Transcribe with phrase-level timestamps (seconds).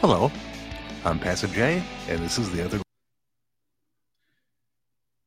[0.00, 0.32] Hello,
[1.04, 2.80] I'm Passive J, and this is the other.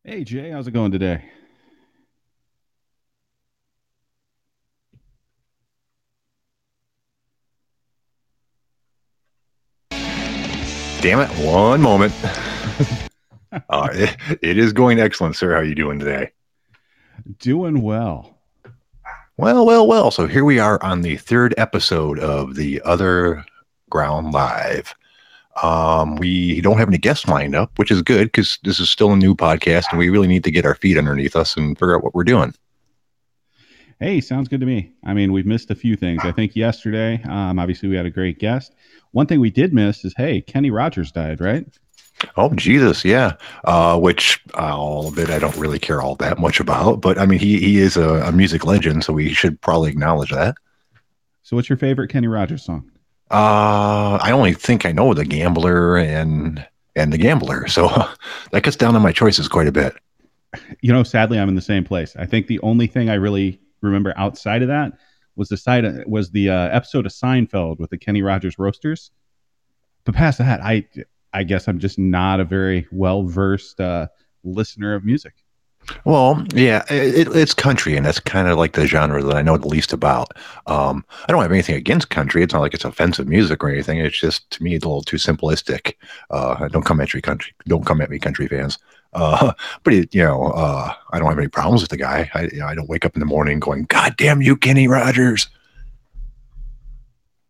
[0.03, 1.23] Hey Jay, how's it going today?
[9.91, 11.29] Damn it!
[11.45, 12.11] One moment.
[13.69, 15.51] uh, it, it is going excellent, sir.
[15.51, 16.31] How are you doing today?
[17.37, 18.39] Doing well.
[19.37, 20.09] Well, well, well.
[20.09, 23.45] So here we are on the third episode of the Other
[23.93, 24.95] Ground Live.
[25.61, 29.11] Um, we don't have any guests lined up, which is good because this is still
[29.11, 31.95] a new podcast, and we really need to get our feet underneath us and figure
[31.95, 32.55] out what we're doing.
[33.99, 34.93] Hey, sounds good to me.
[35.03, 36.23] I mean, we've missed a few things.
[36.25, 38.73] I think yesterday, um, obviously, we had a great guest.
[39.11, 41.67] One thing we did miss is, hey, Kenny Rogers died, right?
[42.35, 43.33] Oh Jesus, yeah.
[43.63, 47.19] Uh, which uh, all of it I don't really care all that much about, but
[47.19, 50.55] I mean he he is a, a music legend, so we should probably acknowledge that.
[51.43, 52.89] So, what's your favorite Kenny Rogers song?
[53.31, 57.87] Uh, I only think I know the Gambler and and the Gambler, so
[58.51, 59.95] that cuts down on my choices quite a bit.
[60.81, 62.15] You know, sadly, I'm in the same place.
[62.15, 64.93] I think the only thing I really remember outside of that
[65.35, 69.11] was the side was the uh, episode of Seinfeld with the Kenny Rogers roasters.
[70.05, 70.85] But past that, I
[71.33, 74.07] I guess I'm just not a very well versed uh,
[74.43, 75.33] listener of music.
[76.05, 79.57] Well, yeah, it, it's country, and that's kind of like the genre that I know
[79.57, 80.35] the least about.
[80.67, 82.43] Um, I don't have anything against country.
[82.43, 83.99] It's not like it's offensive music or anything.
[83.99, 85.95] It's just to me it's a little too simplistic.
[86.29, 87.53] Uh, don't come at me, country.
[87.67, 88.77] Don't come at me, country fans.
[89.13, 92.29] Uh, but it, you know, uh, I don't have any problems with the guy.
[92.33, 94.87] I, you know, I don't wake up in the morning going, "God damn you, Kenny
[94.87, 95.49] Rogers."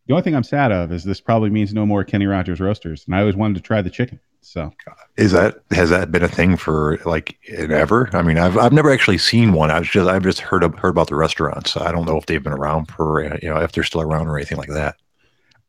[0.07, 3.05] The only thing I'm sad of is this probably means no more Kenny Rogers roasters,
[3.05, 4.19] and I always wanted to try the chicken.
[4.43, 4.71] So,
[5.15, 8.09] is that has that been a thing for like ever?
[8.13, 9.71] I mean, I've I've never actually seen one.
[9.71, 11.77] I've just I've just heard of, heard about the restaurants.
[11.77, 14.37] I don't know if they've been around for you know if they're still around or
[14.37, 14.97] anything like that.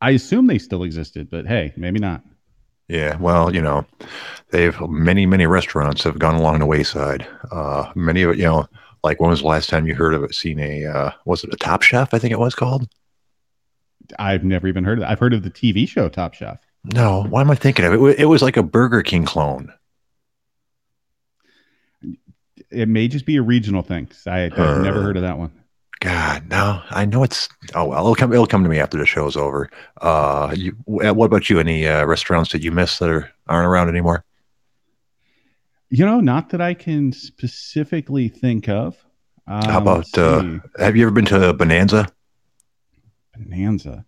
[0.00, 2.22] I assume they still existed, but hey, maybe not.
[2.88, 3.86] Yeah, well, you know,
[4.50, 7.26] they've many many restaurants have gone along the wayside.
[7.50, 8.66] Uh, many of it, you know,
[9.02, 10.34] like when was the last time you heard of it?
[10.34, 12.12] Seen a uh, was it a Top Chef?
[12.12, 12.88] I think it was called.
[14.18, 15.10] I've never even heard of that.
[15.10, 16.58] I've heard of the TV show Top Chef.
[16.84, 17.94] No, what am I thinking of?
[17.94, 19.72] It, it was like a Burger King clone.
[22.70, 24.08] It may just be a regional thing.
[24.26, 25.52] I, have uh, never heard of that one.
[26.00, 27.48] God, no, I know it's.
[27.74, 28.32] Oh well, it'll come.
[28.32, 29.70] It'll come to me after the show's over.
[30.02, 31.58] Uh, you, what about you?
[31.58, 34.22] Any uh, restaurants that you miss that are aren't around anymore?
[35.88, 38.96] You know, not that I can specifically think of.
[39.46, 40.18] Um, How about?
[40.18, 42.08] Uh, have you ever been to Bonanza?
[43.34, 44.04] Bonanza.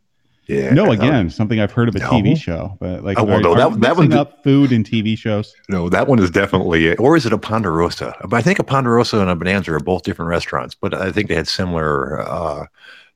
[0.46, 0.72] Yeah.
[0.72, 2.10] No, again, something I've heard of a no.
[2.10, 5.52] TV show, but like, oh, well, no, that, that one up food and TV shows.
[5.68, 8.14] No, that one is definitely, or is it a Ponderosa?
[8.28, 11.28] But I think a Ponderosa and a Bonanza are both different restaurants, but I think
[11.28, 12.66] they had similar uh,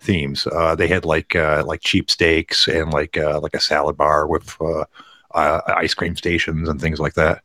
[0.01, 0.47] themes.
[0.49, 4.27] Uh, they had like uh, like cheap steaks and like uh, like a salad bar
[4.27, 4.85] with uh,
[5.33, 7.43] uh, ice cream stations and things like that.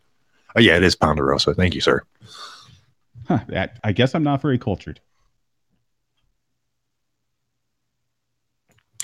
[0.56, 1.53] Oh, yeah, it is Ponderosa.
[1.53, 2.02] Thank you, sir.
[3.28, 3.40] Huh,
[3.84, 5.00] I guess I'm not very cultured.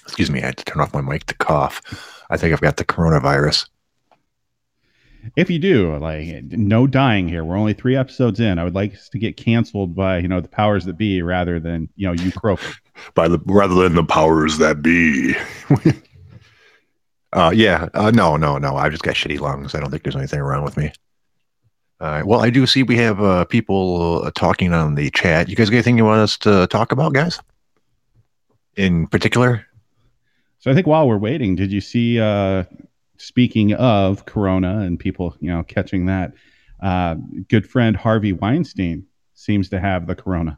[0.04, 1.82] Excuse me, I had to turn off my mic to cough.
[2.30, 3.68] I think I've got the coronavirus.
[5.36, 7.44] If you do, like, no dying here.
[7.44, 8.58] We're only three episodes in.
[8.58, 11.90] I would like to get canceled by you know the powers that be rather than
[11.96, 12.74] you know you croaking.
[13.14, 15.36] by the rather than the powers that be.
[17.34, 18.76] uh, yeah, uh, no, no, no.
[18.76, 19.76] I've just got shitty lungs.
[19.76, 20.92] I don't think there's anything wrong with me.
[22.00, 22.26] All right.
[22.26, 25.50] Well, I do see we have uh, people uh, talking on the chat.
[25.50, 27.40] You guys got anything you want us to talk about, guys?
[28.76, 29.68] In particular?
[30.62, 32.20] So I think while we're waiting, did you see?
[32.20, 32.66] Uh,
[33.18, 36.34] speaking of Corona and people, you know, catching that,
[36.82, 37.16] uh,
[37.50, 40.58] good friend Harvey Weinstein seems to have the Corona.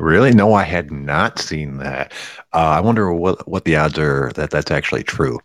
[0.00, 0.32] Really?
[0.32, 2.12] No, I had not seen that.
[2.52, 5.38] Uh, I wonder what what the odds are that that's actually true.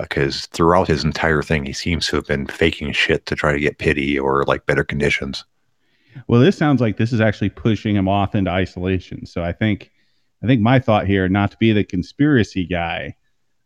[0.00, 3.52] Because uh, throughout his entire thing, he seems to have been faking shit to try
[3.52, 5.44] to get pity or like better conditions.
[6.26, 9.24] Well, this sounds like this is actually pushing him off into isolation.
[9.26, 9.92] So I think,
[10.42, 13.14] I think my thought here, not to be the conspiracy guy,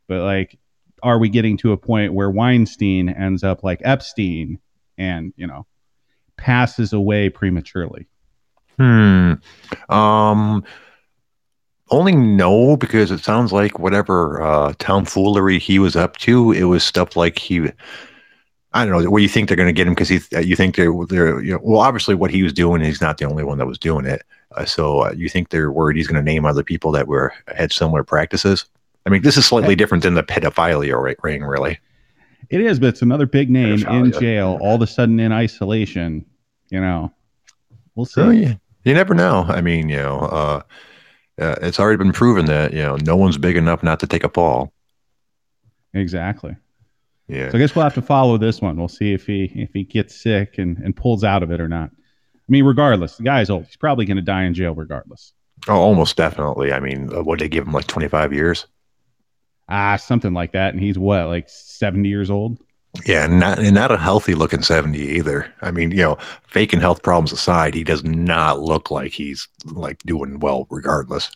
[0.08, 0.58] but like
[1.02, 4.58] are we getting to a point where Weinstein ends up like Epstein
[4.96, 5.66] and, you know,
[6.36, 8.06] passes away prematurely?
[8.78, 9.34] Hmm.
[9.88, 10.64] Um
[11.92, 16.82] only no, because it sounds like whatever uh, tomfoolery he was up to, it was
[16.82, 17.70] stuff like he,
[18.72, 20.74] I don't know, where you think they're going to get him because he, you think
[20.74, 23.58] they're, they're, you know, well, obviously what he was doing, he's not the only one
[23.58, 24.22] that was doing it.
[24.56, 27.34] Uh, so uh, you think they're worried he's going to name other people that were
[27.54, 28.64] had similar practices?
[29.06, 31.78] I mean, this is slightly different than the pedophilia ring, really.
[32.50, 36.24] It is, but it's another big name in jail, all of a sudden in isolation.
[36.70, 37.12] You know,
[37.94, 38.20] we'll see.
[38.20, 39.44] Well, you, you, never know.
[39.48, 40.62] I mean, you know, uh,
[41.40, 44.24] uh, it's already been proven that you know no one's big enough not to take
[44.24, 44.72] a fall.
[45.94, 46.56] Exactly.
[47.28, 47.50] Yeah.
[47.50, 48.76] So I guess we'll have to follow this one.
[48.76, 51.68] We'll see if he if he gets sick and, and pulls out of it or
[51.68, 51.90] not.
[51.90, 53.66] I mean, regardless, the guy's old.
[53.66, 55.32] He's probably going to die in jail regardless.
[55.68, 56.72] Oh, almost definitely.
[56.72, 58.66] I mean, uh, what they give him like 25 years?
[59.72, 60.74] Ah, something like that.
[60.74, 62.58] And he's what, like 70 years old?
[63.06, 65.50] Yeah, and not and not a healthy looking 70 either.
[65.62, 69.98] I mean, you know, faking health problems aside, he does not look like he's like
[70.02, 71.30] doing well regardless.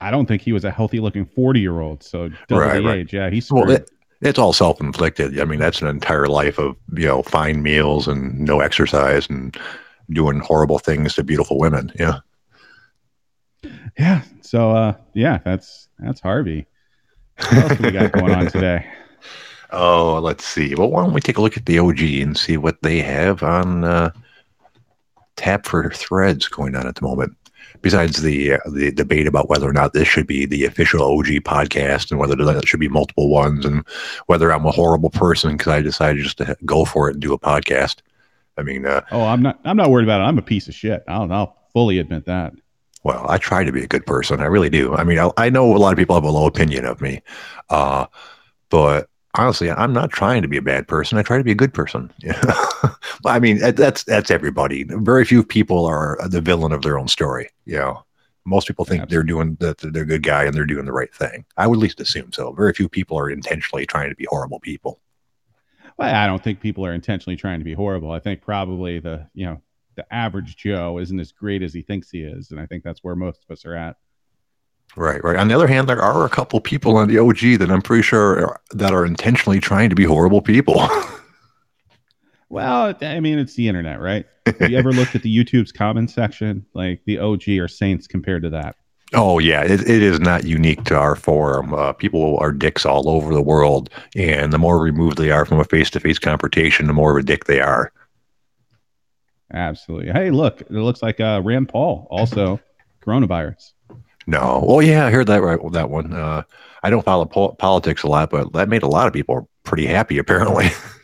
[0.00, 2.02] I don't think he was a healthy looking 40 year old.
[2.02, 2.98] So double Right, the right.
[3.00, 3.12] age.
[3.12, 3.90] Yeah, he's Well, it,
[4.22, 5.38] it's all self inflicted.
[5.38, 9.54] I mean, that's an entire life of, you know, fine meals and no exercise and
[10.10, 11.92] doing horrible things to beautiful women.
[12.00, 12.20] Yeah.
[13.98, 14.22] yeah.
[14.40, 16.66] So uh yeah, that's that's Harvey.
[17.38, 18.86] What else we got going on today?
[19.72, 20.76] Oh, let's see.
[20.76, 23.42] Well, why don't we take a look at the OG and see what they have
[23.42, 24.12] on uh,
[25.34, 27.36] tap for threads going on at the moment.
[27.82, 31.26] Besides the uh, the debate about whether or not this should be the official OG
[31.42, 33.84] podcast and whether there should be multiple ones and
[34.26, 37.34] whether I'm a horrible person because I decided just to go for it and do
[37.34, 37.96] a podcast.
[38.56, 40.24] I mean, uh, Oh, I'm not I'm not worried about it.
[40.24, 41.02] I'm a piece of shit.
[41.08, 42.54] I'll I'll fully admit that.
[43.06, 44.40] Well, I try to be a good person.
[44.40, 44.92] I really do.
[44.96, 47.22] I mean, I, I know a lot of people have a low opinion of me,
[47.70, 48.06] uh,
[48.68, 51.16] but honestly, I'm not trying to be a bad person.
[51.16, 52.12] I try to be a good person.
[53.24, 54.82] I mean, that's that's everybody.
[54.88, 57.48] Very few people are the villain of their own story.
[57.64, 58.04] You know,
[58.44, 61.14] most people think they're doing that they're a good guy and they're doing the right
[61.14, 61.44] thing.
[61.56, 62.54] I would at least assume so.
[62.54, 65.00] Very few people are intentionally trying to be horrible people.
[65.96, 68.10] Well, I don't think people are intentionally trying to be horrible.
[68.10, 69.62] I think probably the you know
[69.96, 73.02] the average Joe isn't as great as he thinks he is, and I think that's
[73.02, 73.96] where most of us are at.
[74.94, 75.36] Right, right.
[75.36, 78.02] On the other hand, there are a couple people on the OG that I'm pretty
[78.02, 80.88] sure are, that are intentionally trying to be horrible people.
[82.48, 84.24] Well, I mean, it's the internet, right?
[84.46, 86.64] Have you ever looked at the YouTube's comment section?
[86.74, 88.76] Like the OG or Saints compared to that.
[89.14, 91.74] Oh yeah, it, it is not unique to our forum.
[91.74, 95.60] Uh, people are dicks all over the world, and the more removed they are from
[95.60, 97.92] a face-to-face confrontation, the more of a dick they are.
[99.52, 100.12] Absolutely.
[100.12, 102.60] Hey, look, it looks like uh, Rand Paul also
[103.04, 103.72] coronavirus.
[104.26, 105.60] No, well, yeah, I heard that right.
[105.72, 106.12] That one.
[106.12, 106.42] Uh,
[106.82, 109.86] I don't follow po- politics a lot, but that made a lot of people pretty
[109.86, 110.18] happy.
[110.18, 110.68] Apparently,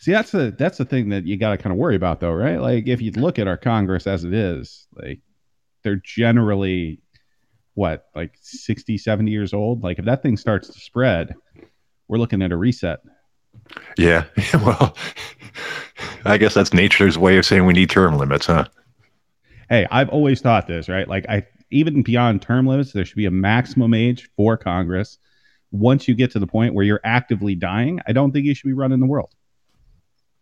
[0.00, 2.32] See, that's the that's the thing that you got to kind of worry about, though,
[2.32, 2.60] right?
[2.60, 5.20] Like, if you look at our Congress as it is, like
[5.82, 7.00] they're generally
[7.74, 9.82] what, like 60, 70 years old.
[9.82, 11.34] Like, if that thing starts to spread,
[12.08, 13.00] we're looking at a reset.
[13.98, 14.24] yeah.
[14.54, 14.96] well,
[16.24, 18.66] I guess that's nature's way of saying we need term limits, huh?
[19.68, 21.06] Hey, I've always thought this, right?
[21.06, 25.18] Like, I even beyond term limits, there should be a maximum age for Congress.
[25.70, 28.68] Once you get to the point where you're actively dying, I don't think you should
[28.68, 29.34] be running the world.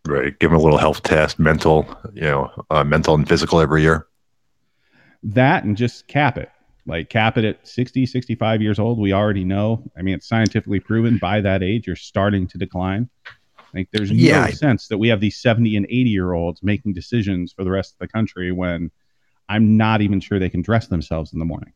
[0.05, 0.37] Right.
[0.39, 4.07] Give them a little health test, mental, you know, uh, mental and physical every year.
[5.23, 6.49] that and just cap it
[6.87, 10.79] like cap it at 60 65 years old we already know i mean it's scientifically
[10.79, 13.09] proven by that age you're starting to decline
[13.73, 14.47] like there's no Yeah.
[14.47, 17.93] sense that we have these 70 and 80 year olds making decisions for the rest
[17.93, 18.91] of the country when
[19.49, 21.73] i'm not even sure they can dress themselves in the morning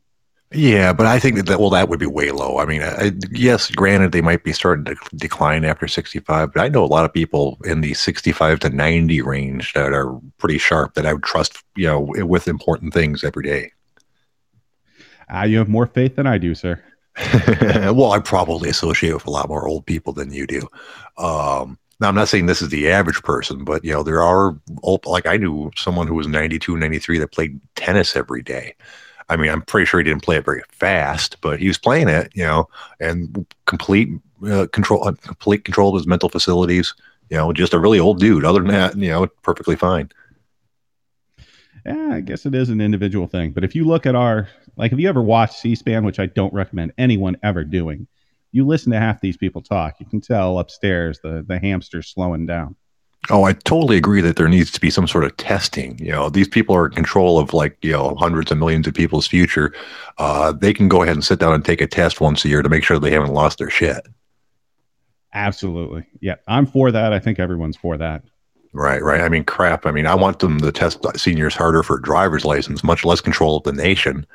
[0.53, 2.57] Yeah, but I think that, that well, that would be way low.
[2.59, 6.67] I mean, I, yes, granted, they might be starting to decline after 65, but I
[6.67, 10.95] know a lot of people in the 65 to 90 range that are pretty sharp
[10.95, 13.71] that I would trust, you know, with important things every day.
[15.31, 16.81] Ah you have more faith than i do sir
[17.91, 20.67] well, I probably associate with a lot more old people than you do.
[21.17, 24.57] Um, now, I'm not saying this is the average person, but you know, there are
[24.81, 28.75] old, like I knew someone who was 92, 93 that played tennis every day.
[29.29, 32.09] I mean, I'm pretty sure he didn't play it very fast, but he was playing
[32.09, 32.67] it, you know,
[32.99, 34.09] and complete
[34.45, 36.93] uh, control, uh, complete control of his mental facilities.
[37.29, 38.43] You know, just a really old dude.
[38.43, 40.09] Other than that, you know, perfectly fine.
[41.85, 44.47] Yeah i guess it is an individual thing but if you look at our
[44.77, 48.07] like if you ever watch c-span which i don't recommend anyone ever doing
[48.51, 52.45] you listen to half these people talk you can tell upstairs the the hamster's slowing
[52.45, 52.75] down
[53.29, 55.97] Oh, I totally agree that there needs to be some sort of testing.
[55.99, 58.95] You know, these people are in control of like, you know, hundreds of millions of
[58.95, 59.73] people's future.
[60.17, 62.63] Uh, they can go ahead and sit down and take a test once a year
[62.63, 64.07] to make sure they haven't lost their shit.
[65.33, 66.05] Absolutely.
[66.19, 66.35] Yeah.
[66.47, 67.13] I'm for that.
[67.13, 68.23] I think everyone's for that.
[68.73, 69.21] Right, right.
[69.21, 69.85] I mean, crap.
[69.85, 73.19] I mean, I want them to test seniors harder for a driver's license, much less
[73.19, 74.25] control of the nation.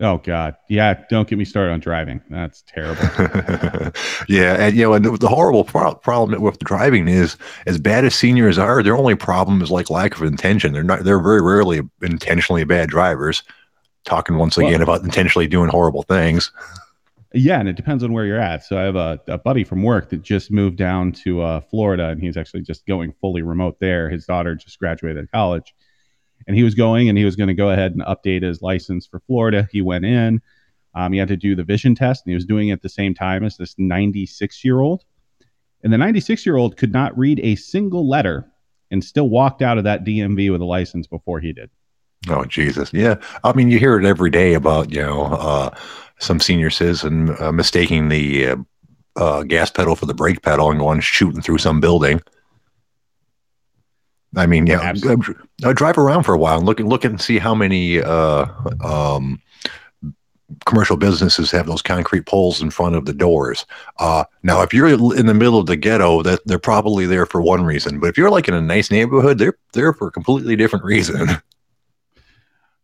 [0.00, 0.56] Oh God.
[0.68, 1.02] Yeah.
[1.08, 2.20] Don't get me started on driving.
[2.28, 3.02] That's terrible.
[4.28, 7.36] yeah, and you know, and the horrible pro- problem with driving is,
[7.66, 10.72] as bad as seniors are, their only problem is like lack of intention.
[10.72, 11.04] They're not.
[11.04, 13.42] They're very rarely intentionally bad drivers.
[14.04, 16.50] Talking once again Well- about intentionally doing horrible things.
[17.34, 17.58] Yeah.
[17.60, 18.64] And it depends on where you're at.
[18.64, 22.08] So I have a, a buddy from work that just moved down to uh, Florida
[22.08, 24.08] and he's actually just going fully remote there.
[24.08, 25.74] His daughter just graduated college
[26.46, 29.06] and he was going and he was going to go ahead and update his license
[29.06, 29.68] for Florida.
[29.70, 30.40] He went in.
[30.94, 32.88] Um, he had to do the vision test and he was doing it at the
[32.88, 35.04] same time as this 96 year old.
[35.82, 38.46] And the 96 year old could not read a single letter
[38.90, 41.70] and still walked out of that DMV with a license before he did.
[42.28, 42.92] Oh Jesus!
[42.92, 45.76] Yeah, I mean, you hear it every day about you know uh,
[46.22, 48.56] some senior citizen uh, mistaking the uh,
[49.16, 52.20] uh gas pedal for the brake pedal and going shooting through some building.
[54.34, 54.94] I mean, yeah,
[55.64, 58.46] I drive around for a while and look and look and see how many uh,
[58.82, 59.42] um,
[60.64, 63.66] commercial businesses have those concrete poles in front of the doors.
[63.98, 67.42] Uh, now, if you're in the middle of the ghetto, that they're probably there for
[67.42, 68.00] one reason.
[68.00, 71.28] But if you're like in a nice neighborhood, they're there for a completely different reason.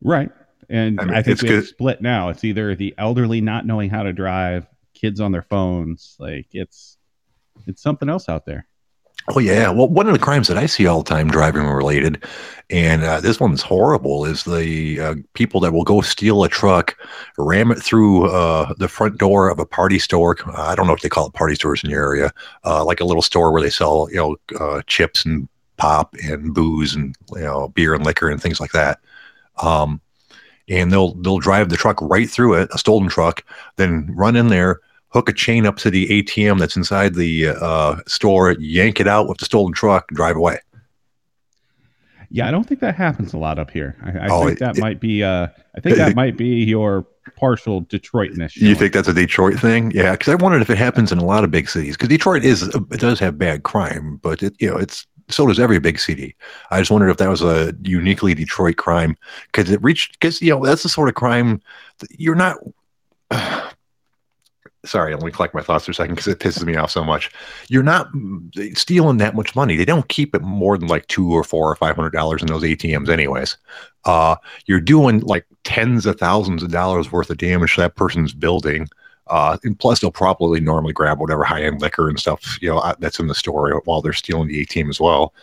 [0.00, 0.30] Right,
[0.68, 2.28] and I, mean, I think it's split now.
[2.28, 6.16] It's either the elderly not knowing how to drive, kids on their phones.
[6.18, 6.98] Like it's
[7.66, 8.66] it's something else out there.
[9.30, 9.68] Oh yeah.
[9.68, 12.24] Well, one of the crimes that I see all the time, driving related,
[12.70, 16.96] and uh, this one's horrible, is the uh, people that will go steal a truck,
[17.36, 20.36] ram it through uh, the front door of a party store.
[20.56, 22.32] I don't know if they call it party stores in your area,
[22.64, 25.46] uh, like a little store where they sell, you know, uh, chips and
[25.76, 28.98] pop and booze and you know beer and liquor and things like that.
[29.62, 30.00] Um,
[30.68, 33.44] and they'll they'll drive the truck right through it, a stolen truck,
[33.76, 37.96] then run in there, hook a chain up to the ATM that's inside the uh,
[38.06, 40.58] store, yank it out with the stolen truck, drive away.
[42.30, 43.96] Yeah, I don't think that happens a lot up here.
[44.02, 45.24] I, I oh, think that it, might be.
[45.24, 47.06] Uh, I think that might be your
[47.36, 48.56] partial Detroitness.
[48.56, 49.90] You think that's a Detroit thing?
[49.92, 51.96] Yeah, because I wondered if it happens in a lot of big cities.
[51.96, 55.60] Because Detroit is it does have bad crime, but it you know it's so does
[55.60, 56.34] every big city.
[56.70, 59.16] I just wondered if that was a uniquely Detroit crime
[59.46, 61.60] because it reached because you know that's the sort of crime
[62.10, 62.58] you're not.
[64.84, 67.02] Sorry, let me collect my thoughts for a second because it pisses me off so
[67.02, 67.30] much.
[67.68, 68.08] You're not
[68.74, 69.76] stealing that much money.
[69.76, 72.48] They don't keep it more than like two or four or five hundred dollars in
[72.48, 73.56] those ATMs, anyways.
[74.04, 78.32] Uh, you're doing like tens of thousands of dollars worth of damage to that person's
[78.32, 78.88] building.
[79.30, 82.78] Uh, and plus, they'll probably normally grab whatever high end liquor and stuff you know
[82.78, 85.34] uh, that's in the store while they're stealing the ATM as well.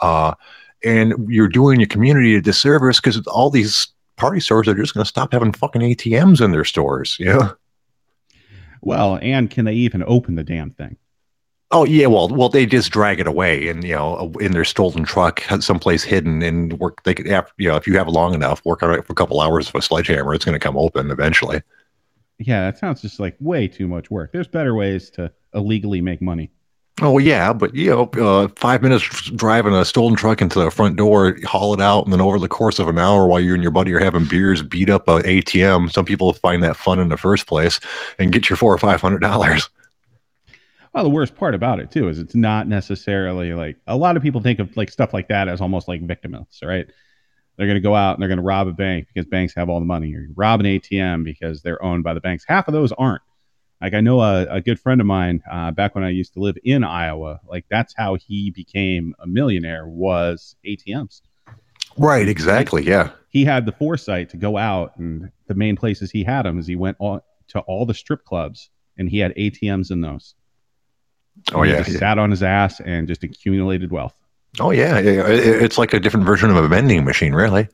[0.00, 0.34] Uh,
[0.84, 5.04] and you're doing your community a disservice because all these party stores are just going
[5.04, 7.16] to stop having fucking ATMs in their stores.
[7.18, 7.54] You know?
[8.80, 10.96] Well, and can they even open the damn thing?
[11.70, 15.04] Oh yeah, well, well, they just drag it away, and you know, in their stolen
[15.04, 17.02] truck, someplace hidden, and work.
[17.02, 19.16] They could, have, you know, if you have long enough, work on it for a
[19.16, 21.60] couple hours with a sledgehammer, it's going to come open eventually.
[22.38, 24.32] Yeah, that sounds just like way too much work.
[24.32, 26.50] There's better ways to illegally make money.
[27.00, 30.96] Oh yeah, but you know, uh, five minutes driving a stolen truck into the front
[30.96, 33.62] door, haul it out, and then over the course of an hour, while you and
[33.62, 35.92] your buddy are having beers, beat up a ATM.
[35.92, 37.78] Some people find that fun in the first place,
[38.18, 39.68] and get your four or five hundred dollars.
[40.92, 44.22] Well, the worst part about it too is it's not necessarily like a lot of
[44.22, 46.88] people think of like stuff like that as almost like victimless, right?
[47.58, 49.68] They're going to go out and they're going to rob a bank because banks have
[49.68, 52.44] all the money, or rob an ATM because they're owned by the banks.
[52.46, 53.22] Half of those aren't.
[53.82, 56.40] Like I know a, a good friend of mine uh, back when I used to
[56.40, 57.40] live in Iowa.
[57.46, 61.20] Like that's how he became a millionaire was ATMs.
[61.96, 62.28] Right.
[62.28, 62.84] Exactly.
[62.84, 63.10] Yeah.
[63.28, 66.66] He had the foresight to go out, and the main places he had them is
[66.66, 70.34] he went all, to all the strip clubs, and he had ATMs in those.
[71.52, 71.98] Oh yeah, yeah.
[71.98, 74.14] Sat on his ass and just accumulated wealth.
[74.60, 75.26] Oh yeah, yeah.
[75.26, 77.68] It's like a different version of a vending machine, really.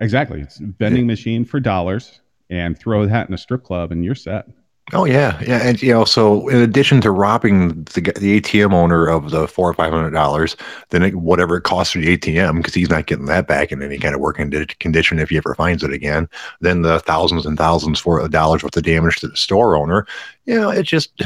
[0.00, 0.40] Exactly.
[0.40, 1.12] It's a vending yeah.
[1.12, 2.20] machine for dollars,
[2.50, 4.46] and throw that in a strip club, and you're set.
[4.94, 9.06] Oh yeah, yeah, and you know, so in addition to robbing the, the ATM owner
[9.06, 10.56] of the four or five hundred dollars,
[10.88, 13.82] then it, whatever it costs for the ATM, because he's not getting that back in
[13.82, 16.26] any kind of working condition if he ever finds it again.
[16.62, 20.06] Then the thousands and thousands for dollars worth of damage to the store owner.
[20.46, 21.22] You know, it just,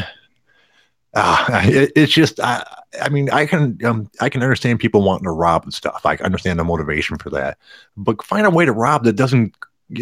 [1.14, 2.64] uh, it, it's just, I,
[3.00, 6.02] I mean, I can, um, I can understand people wanting to rob and stuff.
[6.04, 7.58] I understand the motivation for that,
[7.96, 9.54] but find a way to rob that doesn't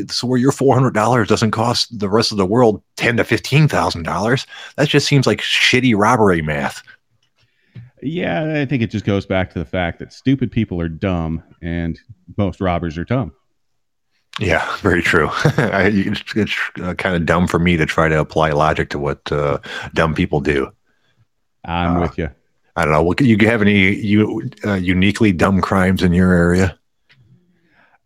[0.08, 3.24] so where your four hundred dollars doesn't cost the rest of the world ten to
[3.24, 4.46] fifteen thousand dollars.
[4.76, 6.82] That just seems like shitty robbery math.
[8.02, 11.42] Yeah, I think it just goes back to the fact that stupid people are dumb,
[11.60, 11.98] and
[12.38, 13.32] most robbers are dumb.
[14.38, 15.28] Yeah, very true.
[15.44, 19.30] it's, it's uh, kind of dumb for me to try to apply logic to what
[19.30, 19.58] uh,
[19.92, 20.70] dumb people do.
[21.64, 22.30] I'm uh, with you.
[22.76, 23.14] I don't know.
[23.20, 26.78] You have any you, uh, uniquely dumb crimes in your area?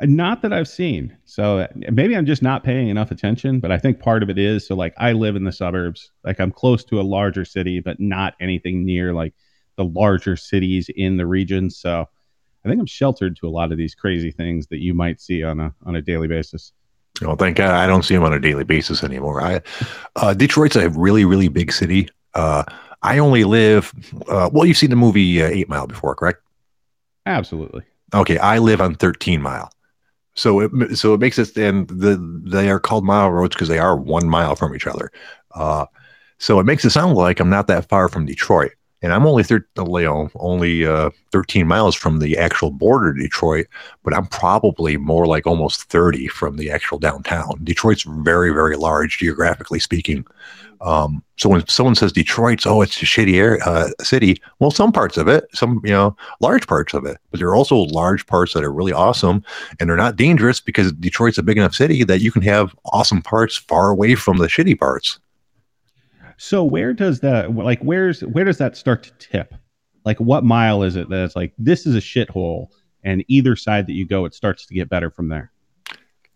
[0.00, 1.16] Not that I've seen.
[1.24, 4.66] So maybe I'm just not paying enough attention, but I think part of it is
[4.66, 8.00] so like I live in the suburbs, like I'm close to a larger city, but
[8.00, 9.34] not anything near like
[9.76, 11.70] the larger cities in the region.
[11.70, 12.08] So
[12.64, 15.42] I think I'm sheltered to a lot of these crazy things that you might see
[15.42, 16.72] on a on a daily basis.
[17.22, 19.42] Oh, thank God I don't see them on a daily basis anymore.
[19.42, 19.60] I
[20.16, 22.08] uh, Detroit's a really really big city.
[22.34, 22.64] Uh,
[23.04, 23.92] I only live.
[24.28, 26.40] Uh, well, you've seen the movie uh, Eight Mile before, correct?
[27.26, 27.82] Absolutely.
[28.12, 29.70] Okay, I live on 13 Mile.
[30.34, 33.78] So it so it makes it and the they are called mile roads because they
[33.78, 35.12] are one mile from each other.
[35.54, 35.86] Uh,
[36.38, 38.72] So it makes it sound like I'm not that far from Detroit.
[39.02, 43.18] And I'm only thir- you know, only uh, 13 miles from the actual border of
[43.18, 43.66] Detroit,
[44.02, 47.60] but I'm probably more like almost 30 from the actual downtown.
[47.62, 50.24] Detroit's very, very large geographically speaking.
[50.80, 54.92] Um, so when someone says Detroit's, oh, it's a shitty area, uh, city, well, some
[54.92, 58.26] parts of it, some, you know, large parts of it, but there are also large
[58.26, 59.42] parts that are really awesome
[59.80, 63.22] and they're not dangerous because Detroit's a big enough city that you can have awesome
[63.22, 65.18] parts far away from the shitty parts.
[66.36, 69.54] So where does that like where's where does that start to tip?
[70.04, 72.68] Like what mile is it that's like this is a shithole
[73.04, 75.52] and either side that you go it starts to get better from there?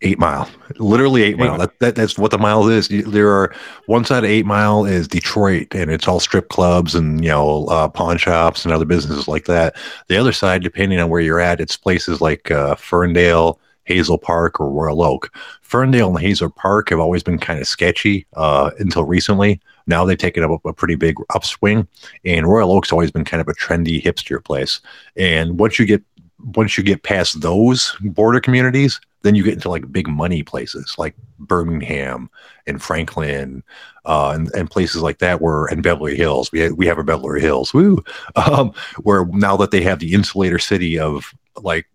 [0.00, 1.58] Eight mile, literally eight, eight mile.
[1.58, 2.86] That, that, that's what the mile is.
[2.86, 3.52] There are
[3.86, 7.66] one side of eight mile is Detroit, and it's all strip clubs and you know
[7.66, 9.74] uh, pawn shops and other businesses like that.
[10.06, 14.60] The other side, depending on where you're at, it's places like uh, Ferndale, Hazel Park,
[14.60, 15.34] or Royal Oak.
[15.62, 19.60] Ferndale and Hazel Park have always been kind of sketchy uh, until recently.
[19.88, 21.88] Now they've taken up a pretty big upswing,
[22.24, 24.80] and Royal Oak's always been kind of a trendy hipster place.
[25.16, 26.04] And once you get
[26.54, 30.94] once you get past those border communities, then you get into like big money places
[30.96, 32.30] like Birmingham
[32.66, 33.62] and Franklin
[34.04, 36.52] uh, and, and places like that where and Beverly Hills.
[36.52, 38.04] We have, we have a Beverly Hills, woo,
[38.36, 41.86] um, where now that they have the insulator city of like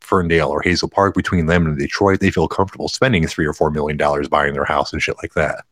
[0.00, 3.70] Ferndale or Hazel Park between them and Detroit, they feel comfortable spending three or four
[3.70, 5.64] million dollars buying their house and shit like that.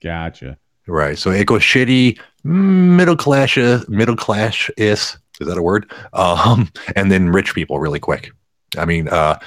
[0.00, 0.58] Gotcha.
[0.86, 1.16] Right.
[1.16, 3.56] So it goes shitty, middle class,
[3.88, 5.92] middle class is is that a word?
[6.12, 8.30] Um, and then rich people really quick.
[8.78, 9.38] I mean, uh,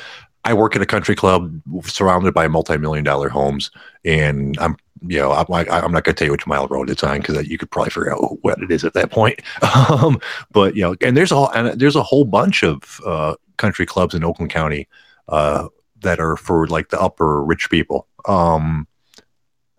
[0.44, 3.72] I work at a country club surrounded by multi-million dollar homes,
[4.06, 7.04] and I'm you know I'm, I'm not going to tell you which mile road it's
[7.04, 9.42] on because you could probably figure out what it is at that point.
[9.90, 10.20] Um,
[10.52, 14.14] but you know, and there's a and there's a whole bunch of uh, country clubs
[14.14, 14.88] in Oakland County
[15.30, 15.68] uh,
[16.02, 18.08] that are for like the upper rich people.
[18.28, 18.88] Um,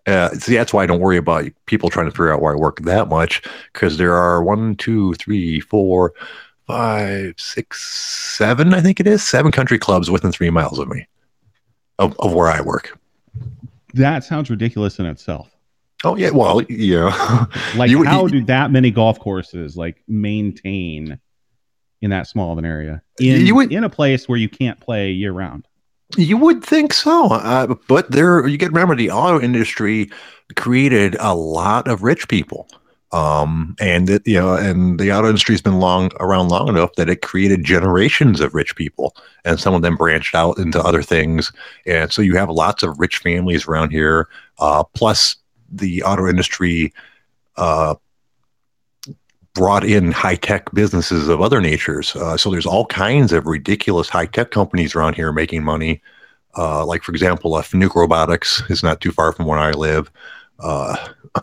[0.07, 2.57] uh, see, that's why I don't worry about people trying to figure out where I
[2.57, 3.41] work that much
[3.73, 6.13] because there are one, two, three, four,
[6.65, 7.85] five, six,
[8.37, 11.07] seven, I think it is, seven country clubs within three miles of me,
[11.99, 12.97] of, of where I work.
[13.93, 15.53] That sounds ridiculous in itself.
[16.03, 17.45] Oh yeah, well yeah.
[17.75, 21.19] like you, how you, do that many golf courses like maintain
[22.01, 24.79] in that small of an area in you would, in a place where you can't
[24.79, 25.67] play year round?
[26.15, 30.09] You would think so, uh, but there you get remember the auto industry
[30.55, 32.65] created a lot of rich people,
[33.11, 36.93] um, and it, you know, and the auto industry has been long around long enough
[36.95, 41.03] that it created generations of rich people, and some of them branched out into other
[41.03, 41.51] things,
[41.85, 44.29] and so you have lots of rich families around here.
[44.59, 45.35] Uh, plus,
[45.69, 46.93] the auto industry
[47.57, 47.95] uh,
[49.57, 52.15] brought in high tech businesses of other natures.
[52.15, 55.99] Uh, so there's all kinds of ridiculous high tech companies around here making money.
[56.55, 60.11] Uh, like for example, uh, Fanuc Robotics is not too far from where I live.
[60.59, 60.95] Uh,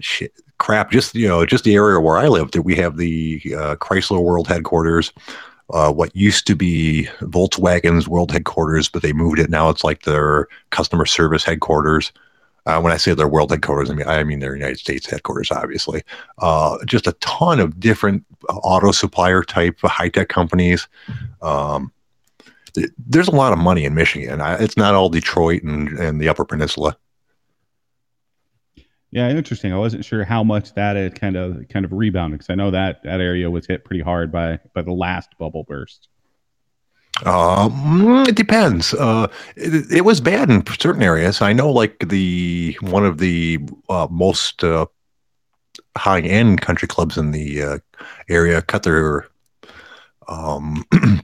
[0.00, 2.52] shit, crap, just you know, just the area where I live.
[2.52, 5.12] That we have the uh, Chrysler World Headquarters.
[5.72, 9.50] Uh, what used to be Volkswagen's world headquarters, but they moved it.
[9.50, 12.12] Now it's like their customer service headquarters.
[12.70, 15.50] Uh, when I say their world headquarters, I mean I mean their United States headquarters,
[15.50, 16.02] obviously.
[16.38, 20.86] Uh, just a ton of different auto supplier type high tech companies.
[21.42, 21.92] Um,
[22.74, 24.40] th- there's a lot of money in Michigan.
[24.40, 26.96] I, it's not all Detroit and, and the Upper Peninsula.
[29.10, 29.72] Yeah, interesting.
[29.72, 32.70] I wasn't sure how much that had kind of kind of rebounded because I know
[32.70, 36.06] that that area was hit pretty hard by by the last bubble burst.
[37.26, 38.94] Um, it depends.
[38.94, 41.42] Uh, it, it, was bad in certain areas.
[41.42, 44.86] I know, like the one of the uh, most uh,
[45.96, 47.78] high end country clubs in the uh,
[48.28, 49.28] area cut their
[50.28, 50.84] um,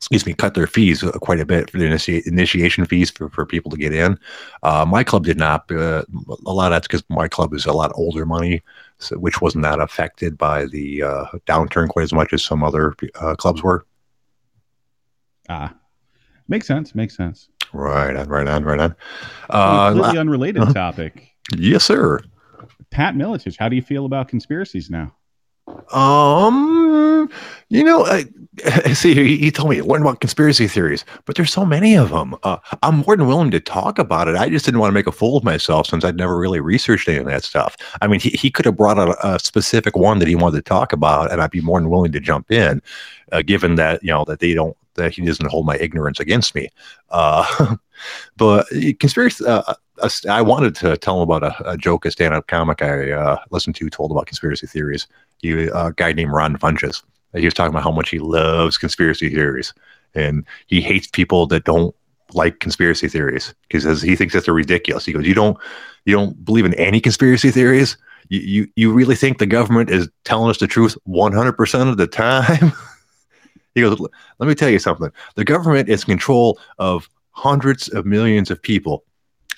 [0.00, 3.28] excuse me, cut their fees uh, quite a bit for the initi- initiation fees for,
[3.30, 4.18] for people to get in.
[4.62, 5.70] Uh, my club did not.
[5.70, 6.02] Uh,
[6.46, 8.62] a lot of that's because my club is a lot older money,
[8.98, 12.64] so, which was not that affected by the uh, downturn quite as much as some
[12.64, 13.84] other uh, clubs were.
[15.50, 15.74] Ah,
[16.48, 16.94] makes sense.
[16.94, 17.48] Makes sense.
[17.72, 18.28] Right on.
[18.28, 18.64] Right on.
[18.64, 18.94] Right on.
[19.50, 21.28] Uh, completely unrelated uh, topic.
[21.56, 22.20] Yes, sir.
[22.90, 25.14] Pat Miletich, how do you feel about conspiracies now?
[25.92, 27.30] Um,
[27.68, 28.24] you know, I,
[28.94, 32.34] see, he told me learn about conspiracy theories, but there's so many of them.
[32.42, 34.36] Uh, I'm more than willing to talk about it.
[34.36, 37.08] I just didn't want to make a fool of myself since I'd never really researched
[37.08, 37.76] any of that stuff.
[38.00, 40.56] I mean, he, he could have brought out a, a specific one that he wanted
[40.56, 42.82] to talk about, and I'd be more than willing to jump in,
[43.32, 46.54] uh, given that you know that they don't that he doesn't hold my ignorance against
[46.54, 46.68] me.
[47.10, 47.76] Uh,
[48.36, 48.66] but
[48.98, 49.44] conspiracy.
[49.46, 49.74] Uh,
[50.28, 53.76] I wanted to tell him about a, a joke, a stand-up comic I uh, listened
[53.76, 55.06] to told about conspiracy theories.
[55.38, 57.02] He, a guy named Ron Funches.
[57.34, 59.72] He was talking about how much he loves conspiracy theories,
[60.14, 61.94] and he hates people that don't
[62.32, 65.04] like conspiracy theories because he thinks that they're ridiculous.
[65.04, 65.56] He goes, "You don't,
[66.04, 67.96] you don't believe in any conspiracy theories?
[68.28, 72.06] You, you, you really think the government is telling us the truth 100% of the
[72.06, 72.72] time?"
[73.74, 75.10] he goes, "Let me tell you something.
[75.36, 79.04] The government is in control of hundreds of millions of people.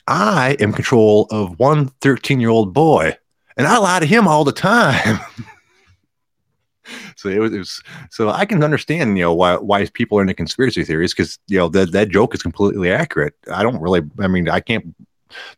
[0.07, 3.17] I am control of one 13 year old boy,
[3.57, 5.21] and I lie to him all the time."
[7.17, 10.23] so it was, it was, so I can understand you know why why people are
[10.23, 13.35] into conspiracy theories because you know that that joke is completely accurate.
[13.51, 14.95] I don't really, I mean, I can't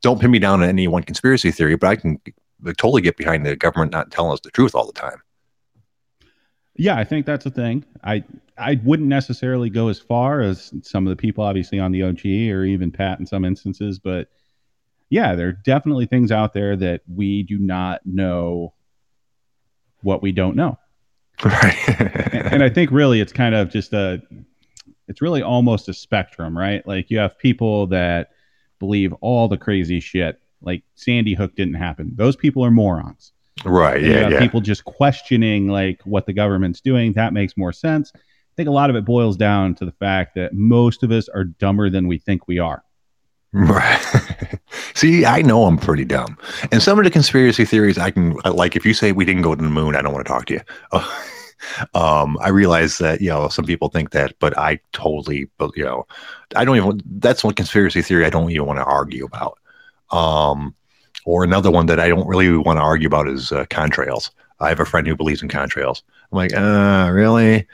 [0.02, 2.20] don't pin me down on any one conspiracy theory, but I can
[2.76, 5.20] totally get behind the government not telling us the truth all the time.
[6.76, 7.84] Yeah, I think that's a thing.
[8.02, 8.24] I
[8.56, 12.24] I wouldn't necessarily go as far as some of the people, obviously on the OG
[12.24, 14.28] or even Pat in some instances, but
[15.10, 18.74] yeah, there are definitely things out there that we do not know
[20.02, 20.78] what we don't know.
[21.44, 21.76] Right.
[22.32, 24.22] and, and I think really it's kind of just a,
[25.08, 26.86] it's really almost a spectrum, right?
[26.86, 28.30] Like you have people that
[28.78, 32.12] believe all the crazy shit, like Sandy Hook didn't happen.
[32.14, 33.32] Those people are morons.
[33.64, 34.02] Right.
[34.02, 34.28] And yeah.
[34.28, 34.38] yeah.
[34.40, 37.12] People just questioning like what the government's doing.
[37.14, 38.12] That makes more sense.
[38.54, 41.28] I think a lot of it boils down to the fact that most of us
[41.28, 42.84] are dumber than we think we are.
[43.52, 44.00] Right.
[44.94, 46.38] See, I know I'm pretty dumb.
[46.70, 49.56] And some of the conspiracy theories I can like if you say we didn't go
[49.56, 50.60] to the moon, I don't want to talk to you.
[52.00, 55.84] um, I realize that, you know, some people think that, but I totally, but you
[55.84, 56.06] know,
[56.54, 59.58] I don't even that's one conspiracy theory I don't even want to argue about.
[60.10, 60.76] Um,
[61.24, 64.30] or another one that I don't really want to argue about is uh, contrails.
[64.60, 66.02] I have a friend who believes in contrails.
[66.30, 67.66] I'm like, uh, really?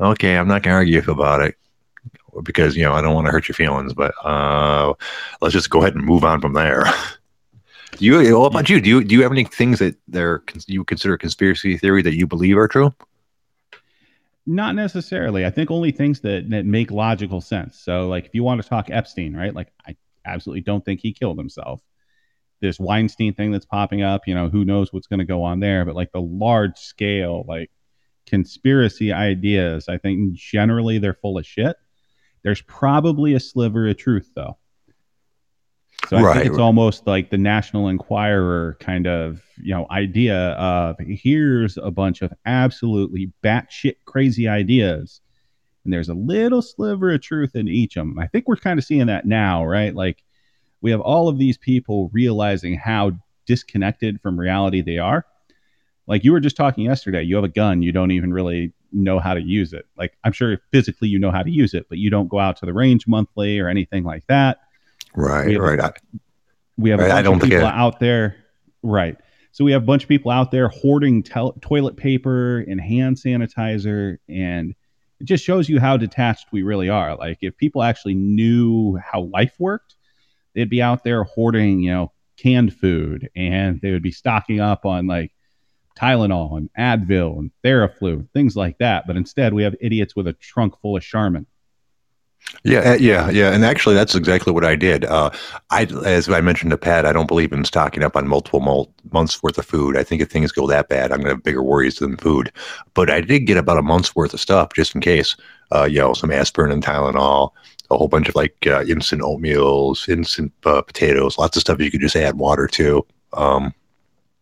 [0.00, 1.56] Okay, I'm not gonna argue about it
[2.42, 4.94] because you know I don't want to hurt your feelings, but uh,
[5.40, 6.84] let's just go ahead and move on from there.
[7.96, 8.38] do you?
[8.38, 8.80] What about you?
[8.80, 12.26] Do you do you have any things that they're you consider conspiracy theory that you
[12.26, 12.92] believe are true?
[14.46, 15.46] Not necessarily.
[15.46, 17.78] I think only things that that make logical sense.
[17.78, 19.54] So, like if you want to talk Epstein, right?
[19.54, 21.80] Like I absolutely don't think he killed himself.
[22.60, 25.60] This Weinstein thing that's popping up, you know, who knows what's going to go on
[25.60, 25.84] there?
[25.84, 27.70] But like the large scale, like
[28.26, 31.76] conspiracy ideas, I think generally they're full of shit
[32.44, 34.58] there's probably a sliver of truth, though.
[36.08, 36.64] So I right, think it's right.
[36.64, 42.32] almost like the National Enquirer kind of you know idea of here's a bunch of
[42.44, 45.22] absolutely batshit crazy ideas,
[45.82, 48.18] and there's a little sliver of truth in each of them.
[48.18, 49.94] I think we're kind of seeing that now, right?
[49.94, 50.22] Like
[50.82, 53.12] we have all of these people realizing how
[53.46, 55.24] disconnected from reality they are.
[56.06, 59.18] Like you were just talking yesterday, you have a gun, you don't even really know
[59.18, 59.86] how to use it.
[59.96, 62.56] Like I'm sure physically you know how to use it, but you don't go out
[62.58, 64.58] to the range monthly or anything like that.
[65.14, 65.78] Right, right.
[65.78, 65.94] A,
[66.76, 68.36] we have a bunch of people out there.
[68.82, 69.16] Right.
[69.52, 74.18] So we have a bunch of people out there hoarding toilet paper and hand sanitizer,
[74.28, 74.74] and
[75.20, 77.16] it just shows you how detached we really are.
[77.16, 79.94] Like if people actually knew how life worked,
[80.54, 84.84] they'd be out there hoarding, you know, canned food, and they would be stocking up
[84.84, 85.32] on like
[85.96, 89.06] Tylenol and Advil and Theraflu, things like that.
[89.06, 91.46] But instead, we have idiots with a trunk full of Charmin.
[92.62, 95.04] Yeah, uh, yeah, yeah, and actually, that's exactly what I did.
[95.04, 95.30] Uh,
[95.70, 98.94] I, as I mentioned to Pat, I don't believe in stocking up on multiple mul-
[99.12, 99.96] months worth of food.
[99.96, 102.52] I think if things go that bad, I'm going to have bigger worries than food.
[102.92, 105.36] But I did get about a month's worth of stuff just in case.
[105.74, 107.50] Uh, you know, some aspirin and Tylenol,
[107.90, 111.90] a whole bunch of like uh, instant oatmeals, instant uh, potatoes, lots of stuff you
[111.90, 113.04] could just add water to.
[113.32, 113.74] Um,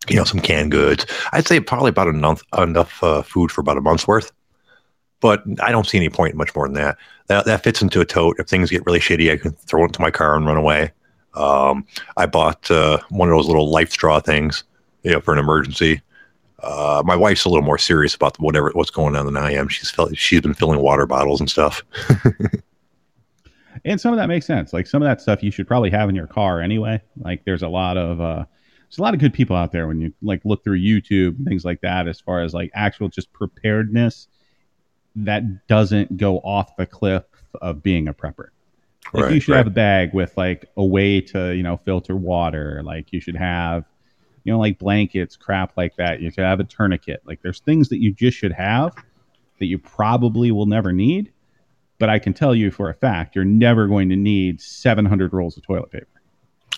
[0.09, 1.05] you know, some canned goods.
[1.31, 4.31] I'd say probably about enough enough uh, food for about a month's worth.
[5.19, 6.97] But I don't see any point much more than that.
[7.27, 8.37] That that fits into a tote.
[8.39, 10.91] If things get really shitty, I can throw it into my car and run away.
[11.35, 11.85] Um,
[12.17, 14.63] I bought uh, one of those little life straw things,
[15.03, 16.01] you know, for an emergency.
[16.61, 19.67] Uh, my wife's a little more serious about whatever what's going on than I am.
[19.67, 21.83] She's felt, she's been filling water bottles and stuff.
[23.85, 24.71] and some of that makes sense.
[24.71, 27.01] Like some of that stuff you should probably have in your car anyway.
[27.17, 28.45] Like there's a lot of uh,
[28.93, 31.47] there's a lot of good people out there when you like look through YouTube and
[31.47, 34.27] things like that as far as like actual just preparedness
[35.15, 37.23] that doesn't go off the cliff
[37.59, 38.49] of being a prepper.
[39.11, 39.57] Like right, you should right.
[39.57, 42.83] have a bag with like a way to, you know, filter water.
[42.83, 43.83] Like you should have,
[44.43, 46.21] you know, like blankets, crap like that.
[46.21, 47.23] You should have a tourniquet.
[47.25, 48.93] Like there's things that you just should have
[49.57, 51.31] that you probably will never need.
[51.97, 55.57] But I can tell you for a fact, you're never going to need 700 rolls
[55.57, 56.12] of toilet paper.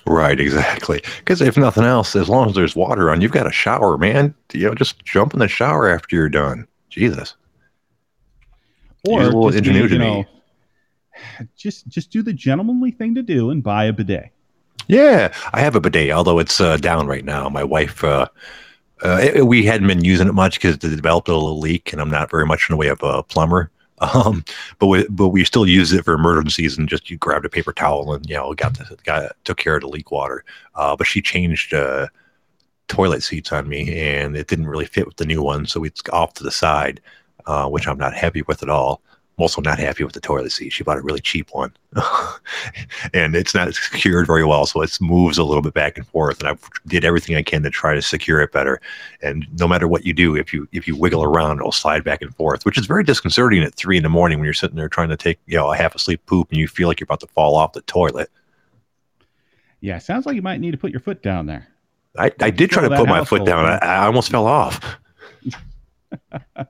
[0.08, 1.02] Right, exactly.
[1.20, 4.36] Because if nothing else, as long as there's water on, you've got a shower, man.
[4.54, 6.68] You know, just jump in the shower after you're done.
[6.90, 7.36] Jesus.
[9.08, 9.96] Or Use a little ingenuity.
[9.96, 10.26] You know,
[11.56, 14.32] just just do the gentlemanly thing to do and buy a bidet.
[14.88, 17.50] Yeah, I have a bidet, although it's uh, down right now.
[17.50, 18.28] My wife, uh,
[19.04, 22.02] uh, it, we hadn't been using it much because it developed a little leak, and
[22.02, 23.72] I'm not very much in the way of a plumber.
[24.00, 24.44] Um,
[24.80, 27.72] but we but we still use it for emergencies and just you grabbed a paper
[27.72, 30.44] towel and you know got the got took care of the leak water.
[30.76, 32.08] Uh, but she changed uh,
[32.88, 36.04] toilet seats on me and it didn't really fit with the new one, so it's
[36.12, 37.00] off to the side,
[37.46, 39.02] uh, which I'm not happy with at all.
[39.38, 40.72] I'm also not happy with the toilet seat.
[40.72, 41.74] She bought a really cheap one,
[43.14, 46.40] and it's not secured very well, so it moves a little bit back and forth.
[46.40, 46.56] And I
[46.88, 48.80] did everything I can to try to secure it better.
[49.22, 52.22] And no matter what you do, if you if you wiggle around, it'll slide back
[52.22, 54.88] and forth, which is very disconcerting at three in the morning when you're sitting there
[54.88, 57.20] trying to take you know a half asleep poop and you feel like you're about
[57.20, 58.30] to fall off the toilet.
[59.82, 61.68] Yeah, sounds like you might need to put your foot down there.
[62.18, 63.66] I, I did try to put my foot down.
[63.66, 64.80] I, I almost fell off.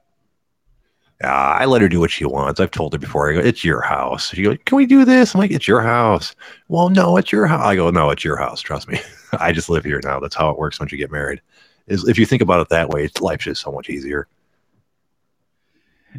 [1.24, 2.60] Uh, I let her do what she wants.
[2.60, 3.30] I've told her before.
[3.30, 5.82] I go, "It's your house." She goes, "Can we do this?" I'm like, "It's your
[5.82, 6.36] house."
[6.68, 7.66] Well, no, it's your house.
[7.66, 8.60] I go, "No, it's your house.
[8.60, 9.00] Trust me.
[9.40, 10.20] I just live here now.
[10.20, 11.42] That's how it works once you get married.
[11.88, 14.28] Is if you think about it that way, life's just so much easier."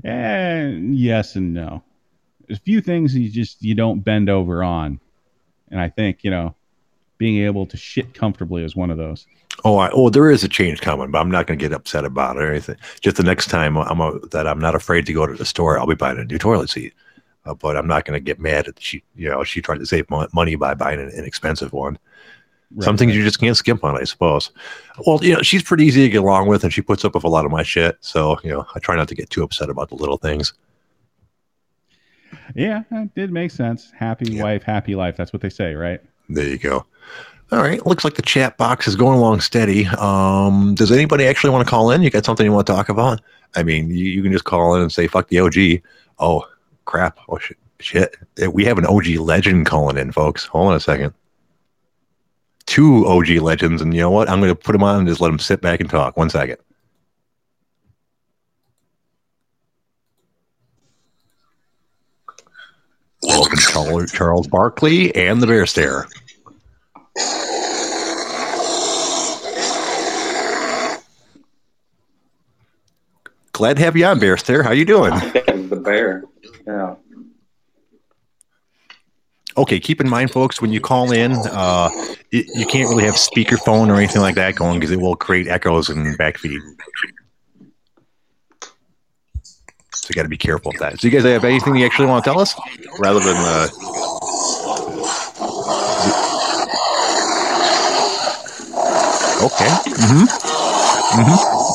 [0.04, 1.82] And yes and no.
[2.46, 5.00] There's a few things you just you don't bend over on,
[5.70, 6.54] and I think you know,
[7.18, 9.26] being able to shit comfortably is one of those.
[9.64, 12.04] Oh, I, oh, there is a change coming, but I'm not going to get upset
[12.04, 12.76] about it or anything.
[13.00, 15.78] Just the next time I'm a, that I'm not afraid to go to the store,
[15.78, 16.92] I'll be buying a new toilet seat.
[17.46, 19.86] Uh, but I'm not going to get mad at she, you know, she tried to
[19.86, 21.98] save money by buying an inexpensive one.
[22.74, 24.50] Right, Some things you just can't skimp on, I suppose.
[25.06, 27.22] Well, you know, she's pretty easy to get along with, and she puts up with
[27.22, 27.96] a lot of my shit.
[28.00, 30.52] So, you know, I try not to get too upset about the little things.
[32.54, 33.92] Yeah, it did make sense.
[33.96, 34.42] Happy yeah.
[34.42, 35.16] wife, happy life.
[35.16, 36.00] That's what they say, right?
[36.28, 36.86] There you go.
[37.52, 37.84] All right.
[37.86, 39.86] Looks like the chat box is going along steady.
[39.86, 42.02] Um, does anybody actually want to call in?
[42.02, 43.20] You got something you want to talk about?
[43.54, 45.82] I mean, you, you can just call in and say, fuck the OG.
[46.18, 46.44] Oh,
[46.86, 47.18] crap.
[47.28, 47.58] Oh, shit.
[47.78, 48.16] shit.
[48.52, 50.44] We have an OG legend calling in, folks.
[50.46, 51.14] Hold on a second.
[52.66, 53.80] Two OG legends.
[53.80, 54.28] And you know what?
[54.28, 56.16] I'm going to put them on and just let them sit back and talk.
[56.16, 56.58] One second.
[63.26, 66.06] Welcome, Charles Barkley and the Bear Stare.
[73.52, 74.62] Glad to have you on, Bear Stare.
[74.62, 75.12] How you doing?
[75.12, 76.24] The bear.
[76.66, 76.94] Yeah.
[79.56, 81.88] Okay, keep in mind, folks, when you call in, uh,
[82.30, 85.48] it, you can't really have speakerphone or anything like that going because it will create
[85.48, 86.60] echoes and backfeed.
[90.06, 91.00] So you got to be careful of that.
[91.00, 92.54] So you guys have anything you actually want to tell us,
[93.00, 93.66] rather than uh,
[99.42, 99.66] Okay.
[99.66, 100.26] Mm-hmm.
[101.18, 101.66] Mm-hmm.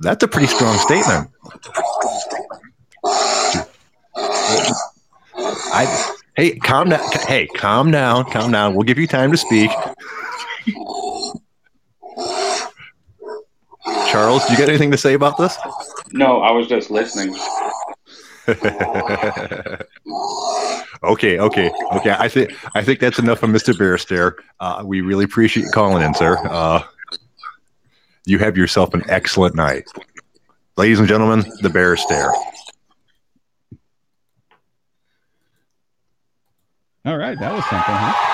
[0.00, 1.28] That's a pretty strong statement.
[5.74, 7.00] I hey, calm down.
[7.26, 8.24] Hey, calm down.
[8.30, 8.74] Calm down.
[8.74, 9.70] We'll give you time to speak.
[14.08, 15.56] Charles, do you got anything to say about this?
[16.12, 17.36] No, I was just listening.
[21.04, 22.16] Okay, okay, okay.
[22.18, 23.76] I think I think that's enough of Mr.
[23.76, 24.36] Bear Stare.
[24.58, 26.38] Uh, we really appreciate you calling in, sir.
[26.48, 26.82] Uh,
[28.24, 29.84] you have yourself an excellent night,
[30.78, 31.44] ladies and gentlemen.
[31.60, 32.32] The Bear Stare.
[37.04, 38.33] All right, that was something, huh?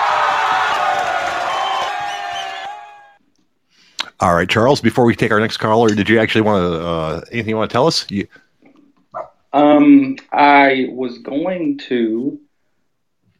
[4.20, 4.82] All right, Charles.
[4.82, 7.70] Before we take our next caller, did you actually want to uh, anything you want
[7.70, 8.04] to tell us?
[8.10, 8.28] You...
[9.54, 12.38] Um, I was going to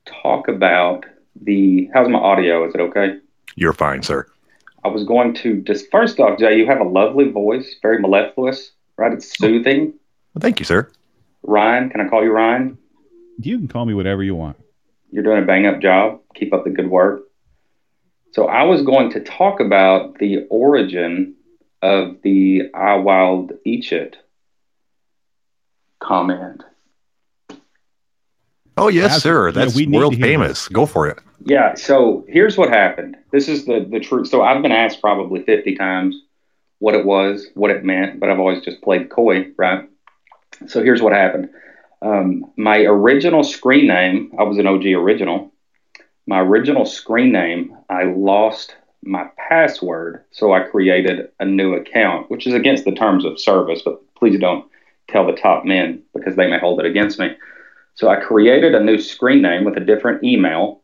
[0.06, 1.04] talk about
[1.42, 1.90] the.
[1.92, 2.66] How's my audio?
[2.66, 3.18] Is it okay?
[3.56, 4.26] You're fine, sir.
[4.82, 8.70] I was going to just first off, Jay, you have a lovely voice, very mellifluous,
[8.96, 9.12] right?
[9.12, 9.92] It's soothing.
[10.32, 10.90] Well, thank you, sir.
[11.42, 12.78] Ryan, can I call you Ryan?
[13.38, 14.56] You can call me whatever you want.
[15.10, 16.20] You're doing a bang up job.
[16.34, 17.24] Keep up the good work.
[18.32, 21.34] So I was going to talk about the origin
[21.82, 24.16] of the I Wild Eat It
[26.00, 26.64] comment.
[28.76, 29.52] Oh yes, As, sir.
[29.52, 30.68] That's yeah, world famous.
[30.68, 31.18] Go for it.
[31.44, 31.74] Yeah.
[31.74, 33.16] So here's what happened.
[33.30, 34.28] This is the the truth.
[34.28, 36.16] So I've been asked probably 50 times
[36.78, 39.88] what it was, what it meant, but I've always just played coy, right?
[40.66, 41.50] So here's what happened.
[42.02, 45.52] Um, my original screen name, I was an OG original.
[46.26, 52.46] My original screen name, I lost my password, so I created a new account, which
[52.46, 53.82] is against the terms of service.
[53.84, 54.70] But please don't
[55.08, 57.36] tell the top men because they may hold it against me.
[57.94, 60.82] So I created a new screen name with a different email,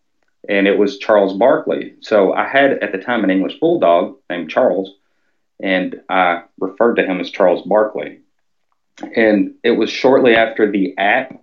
[0.49, 1.95] and it was Charles Barkley.
[2.01, 4.95] So I had at the time an English bulldog named Charles,
[5.61, 8.21] and I referred to him as Charles Barkley.
[9.15, 11.43] And it was shortly after the app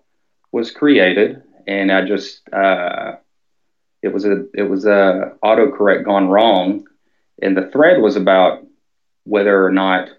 [0.51, 3.13] was created, and I just uh,
[4.03, 6.85] it was a it was a autocorrect gone wrong,
[7.41, 8.65] and the thread was about
[9.23, 10.09] whether or not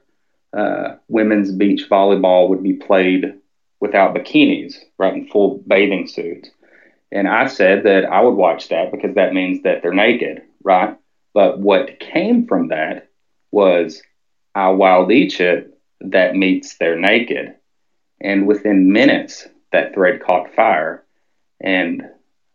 [0.56, 3.34] uh, women's beach volleyball would be played
[3.80, 6.50] without bikinis, right, in full bathing suits.
[7.12, 10.96] And I said that I would watch that because that means that they're naked, right?
[11.34, 13.08] But what came from that
[13.52, 14.02] was
[14.54, 17.54] I wild each it that meets they're naked.
[18.20, 21.04] And within minutes, that thread caught fire
[21.60, 22.08] and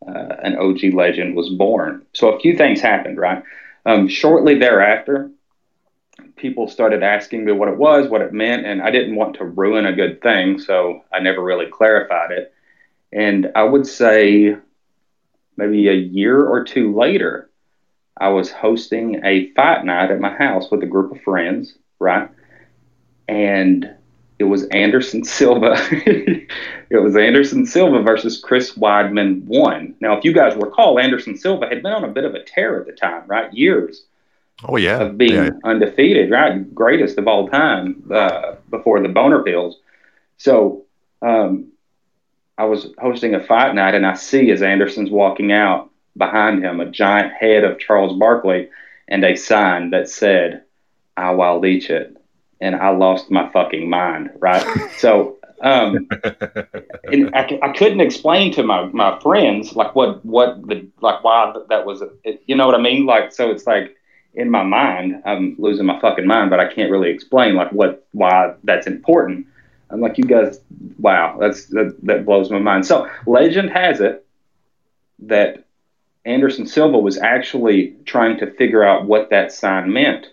[0.07, 2.05] uh, an OG legend was born.
[2.13, 3.43] So a few things happened, right?
[3.85, 5.31] Um, shortly thereafter,
[6.35, 9.45] people started asking me what it was, what it meant, and I didn't want to
[9.45, 12.53] ruin a good thing, so I never really clarified it.
[13.11, 14.55] And I would say
[15.57, 17.49] maybe a year or two later,
[18.17, 22.29] I was hosting a fight night at my house with a group of friends, right?
[23.27, 23.95] And
[24.39, 25.75] it was Anderson Silva.
[25.91, 26.49] it
[27.03, 29.95] was Anderson Silva versus Chris Weidman one.
[29.99, 32.79] Now, if you guys recall, Anderson Silva had been on a bit of a tear
[32.79, 33.53] at the time, right?
[33.53, 34.05] Years.
[34.67, 35.49] Oh yeah, of being yeah.
[35.63, 36.73] undefeated, right?
[36.73, 39.77] Greatest of all time uh, before the boner pills.
[40.37, 40.85] So
[41.21, 41.71] um,
[42.57, 46.81] I was hosting a fight night, and I see as Anderson's walking out behind him
[46.81, 48.69] a giant head of Charles Barkley
[49.07, 50.63] and a sign that said,
[51.15, 52.18] "I will each it."
[52.61, 54.65] And I lost my fucking mind, right?
[54.97, 56.07] so, um,
[57.11, 61.53] and I, I couldn't explain to my, my friends like what, what the, like why
[61.69, 63.05] that was, it, you know what I mean?
[63.05, 63.95] Like, so it's like
[64.33, 68.05] in my mind, I'm losing my fucking mind, but I can't really explain like what,
[68.11, 69.47] why that's important.
[69.89, 70.59] I'm like, you guys,
[70.99, 72.85] wow, that's, that, that blows my mind.
[72.85, 74.25] So legend has it
[75.19, 75.65] that
[76.25, 80.27] Anderson Silva was actually trying to figure out what that sign meant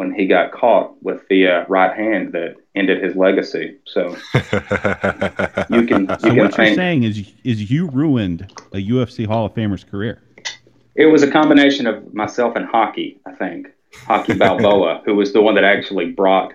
[0.00, 3.76] when he got caught with the uh, right hand that ended his legacy.
[3.84, 4.16] So
[5.68, 6.08] you can.
[6.08, 9.84] You so can what you're saying is is you ruined a UFC Hall of Famer's
[9.84, 10.22] career.
[10.94, 13.68] It was a combination of myself and hockey, I think.
[14.06, 16.54] Hockey Balboa, who was the one that actually brought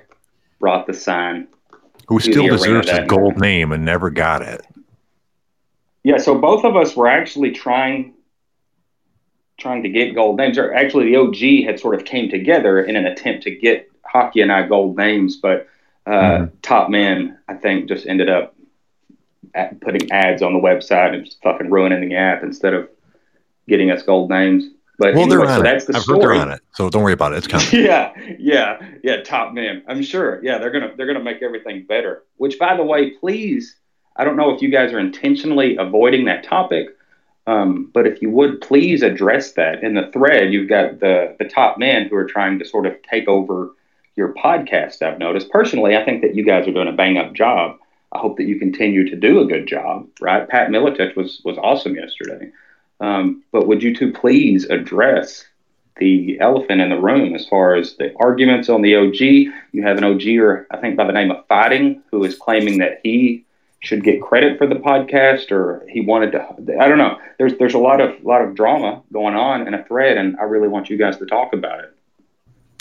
[0.60, 1.48] brought the sign.
[2.08, 4.66] Who still deserves a gold name and never got it.
[6.02, 8.15] Yeah, so both of us were actually trying
[9.58, 10.58] trying to get gold names.
[10.58, 14.42] Or actually, the OG had sort of came together in an attempt to get hockey
[14.42, 15.68] and I gold names, but
[16.06, 16.56] uh, mm-hmm.
[16.62, 18.56] Top Man, I think, just ended up
[19.82, 22.90] putting ads on the website and just fucking ruining the app instead of
[23.68, 24.66] getting us gold names.
[24.98, 26.22] But well, anyway, so that's the I've story.
[26.22, 27.38] Heard they're on it, so don't worry about it.
[27.38, 27.68] It's coming.
[27.86, 29.24] yeah, yeah, yeah.
[29.24, 30.42] Top man, I'm sure.
[30.42, 32.24] Yeah, they're gonna they're gonna make everything better.
[32.38, 33.76] Which, by the way, please,
[34.16, 36.88] I don't know if you guys are intentionally avoiding that topic
[37.48, 41.46] um, but if you would please address that in the thread, you've got the the
[41.46, 43.72] top men who are trying to sort of take over
[44.16, 45.02] your podcast.
[45.02, 47.78] I've noticed personally, I think that you guys are doing a bang up job.
[48.12, 50.08] I hope that you continue to do a good job.
[50.20, 52.52] Right, Pat Miletich was was awesome yesterday.
[53.00, 55.46] Um, but would you two please address
[55.98, 59.20] the elephant in the room as far as the arguments on the OG?
[59.72, 62.80] You have an OG, or I think by the name of Fighting, who is claiming
[62.80, 63.45] that he
[63.86, 66.42] should get credit for the podcast or he wanted to
[66.80, 67.18] I don't know.
[67.38, 70.44] There's there's a lot of lot of drama going on in a thread and I
[70.44, 71.94] really want you guys to talk about it.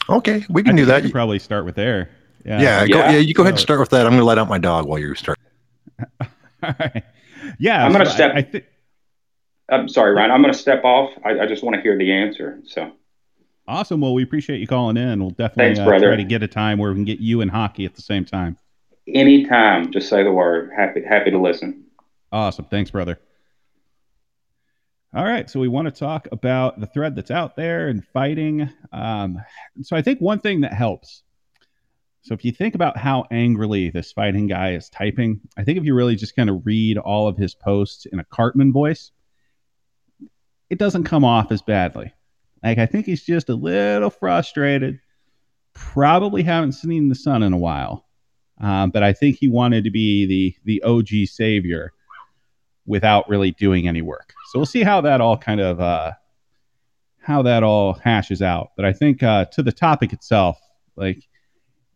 [0.08, 1.04] Okay, we can do that.
[1.04, 2.10] You probably start with there.
[2.44, 2.60] Yeah.
[2.60, 4.04] Yeah, go, yeah, you go ahead and start with that.
[4.04, 5.38] I'm going to let out my dog while you start.
[6.20, 7.02] All right.
[7.58, 8.64] Yeah, I'm going to step I, I th-
[9.70, 10.30] I'm sorry, Ryan.
[10.30, 11.10] I'm going to step off.
[11.24, 12.60] I, I just want to hear the answer.
[12.66, 12.92] So
[13.66, 14.00] Awesome.
[14.00, 15.20] Well, we appreciate you calling in.
[15.20, 17.50] We'll definitely Thanks, uh, try to get a time where we can get you and
[17.50, 18.58] hockey at the same time.
[19.06, 20.70] Anytime, just say the word.
[20.76, 21.84] Happy happy to listen.
[22.32, 22.64] Awesome.
[22.64, 23.18] Thanks, brother.
[25.14, 28.68] All right, so we want to talk about the thread that's out there and fighting.
[28.92, 29.38] Um,
[29.82, 31.22] so I think one thing that helps.
[32.22, 35.84] So if you think about how angrily this fighting guy is typing, I think if
[35.84, 39.12] you really just kind of read all of his posts in a Cartman voice,
[40.68, 42.12] it doesn't come off as badly.
[42.64, 44.98] Like I think he's just a little frustrated.
[45.74, 48.06] Probably haven't seen the sun in a while.
[48.60, 51.92] Um, but I think he wanted to be the the OG savior
[52.86, 54.32] without really doing any work.
[54.50, 56.12] So we'll see how that all kind of uh,
[57.20, 58.72] how that all hashes out.
[58.76, 60.60] But I think uh, to the topic itself,
[60.96, 61.26] like,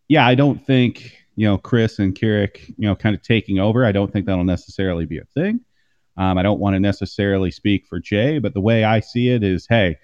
[0.08, 3.84] yeah, I don't think you know Chris and Kirik, you know, kind of taking over.
[3.84, 5.60] I don't think that'll necessarily be a thing.
[6.16, 9.44] Um, I don't want to necessarily speak for Jay, but the way I see it
[9.44, 9.98] is, hey,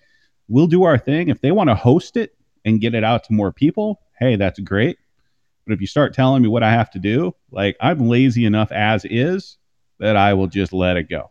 [0.46, 1.28] we'll do our thing.
[1.28, 4.60] If they want to host it and get it out to more people, hey, that's
[4.60, 4.96] great.
[5.66, 8.70] But if you start telling me what I have to do, like I'm lazy enough
[8.72, 9.56] as is
[9.98, 11.30] that I will just let it go.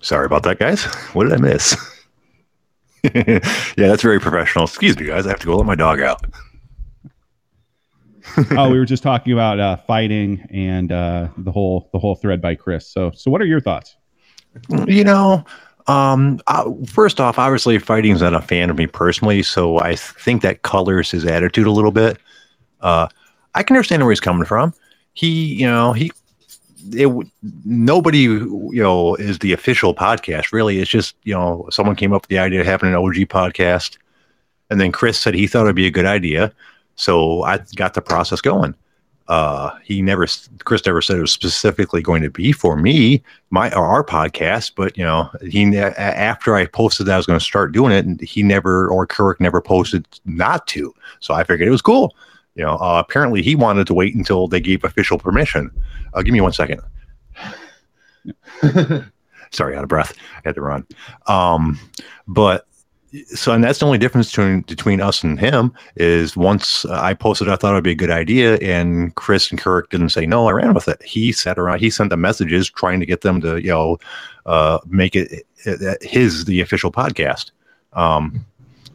[0.00, 0.84] Sorry about that, guys.
[1.14, 1.76] What did I miss?
[3.14, 3.38] yeah,
[3.76, 4.64] that's very professional.
[4.64, 5.26] Excuse me, guys.
[5.26, 6.24] I have to go let my dog out.
[8.52, 12.40] oh, we were just talking about uh, fighting and uh, the whole the whole thread
[12.40, 12.88] by Chris.
[12.88, 13.96] So, so what are your thoughts?
[14.86, 15.44] You know,
[15.86, 20.42] Um, uh, first off, obviously, fighting's not a fan of me personally, so I think
[20.42, 22.18] that colors his attitude a little bit.
[22.80, 23.08] Uh,
[23.54, 24.74] I can understand where he's coming from.
[25.12, 26.12] He, you know, he,
[26.92, 27.08] it,
[27.64, 30.52] nobody, you know, is the official podcast.
[30.52, 33.14] Really, it's just you know, someone came up with the idea of having an OG
[33.28, 33.98] podcast,
[34.70, 36.52] and then Chris said he thought it'd be a good idea,
[36.96, 38.74] so I got the process going
[39.28, 40.26] uh he never
[40.64, 44.72] chris never said it was specifically going to be for me my or our podcast
[44.76, 48.04] but you know he after i posted that i was going to start doing it
[48.04, 52.14] and he never or kirk never posted not to so i figured it was cool
[52.54, 55.70] you know uh, apparently he wanted to wait until they gave official permission.
[56.12, 56.80] Uh, give me one second.
[59.50, 60.14] Sorry out of breath.
[60.36, 60.86] I had to run.
[61.26, 61.78] Um
[62.26, 62.66] but
[63.26, 67.14] so and that's the only difference between between us and him is once uh, I
[67.14, 70.48] posted I thought it'd be a good idea and Chris and Kirk didn't say no
[70.48, 71.00] I ran with it.
[71.02, 73.98] He sat around he sent the messages trying to get them to you know
[74.46, 77.50] uh, make it, it, his the official podcast.
[77.92, 78.44] Um,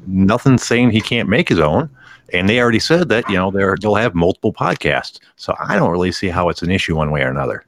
[0.05, 1.89] nothing saying he can't make his own
[2.33, 5.91] and they already said that you know they're they'll have multiple podcasts so I don't
[5.91, 7.65] really see how it's an issue one way or another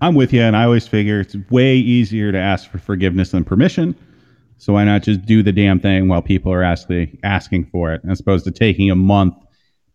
[0.00, 3.44] I'm with you and I always figure it's way easier to ask for forgiveness than
[3.44, 3.94] permission
[4.58, 8.02] so why not just do the damn thing while people are asking asking for it,
[8.08, 9.34] as opposed to taking a month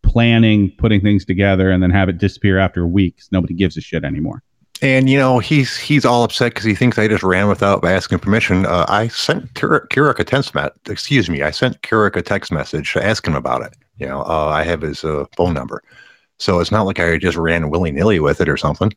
[0.04, 3.30] planning, putting things together, and then have it disappear after weeks?
[3.32, 4.44] Nobody gives a shit anymore.
[4.82, 8.20] And you know he's he's all upset because he thinks I just ran without asking
[8.20, 8.66] permission.
[8.66, 10.72] Uh, I sent Kirik a text met.
[10.88, 13.74] Excuse me, I sent Kirik a text message to ask him about it.
[13.98, 15.84] You know, uh, I have his uh, phone number,
[16.38, 18.94] so it's not like I just ran willy nilly with it or something.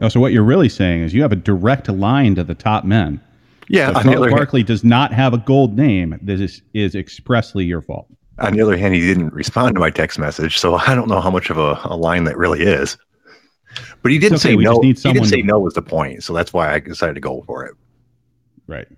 [0.00, 2.84] Oh, so what you're really saying is you have a direct line to the top
[2.84, 3.20] men.
[3.68, 6.18] Yeah, so Charles Barkley hand, does not have a gold name.
[6.22, 8.08] This is, is expressly your fault.
[8.38, 11.20] On the other hand, he didn't respond to my text message, so I don't know
[11.20, 12.96] how much of a, a line that really is.
[14.02, 14.80] But he didn't okay, say no.
[14.80, 17.64] He didn't say no was the point, so that's why I decided to go for
[17.64, 17.74] it.
[18.66, 18.88] Right.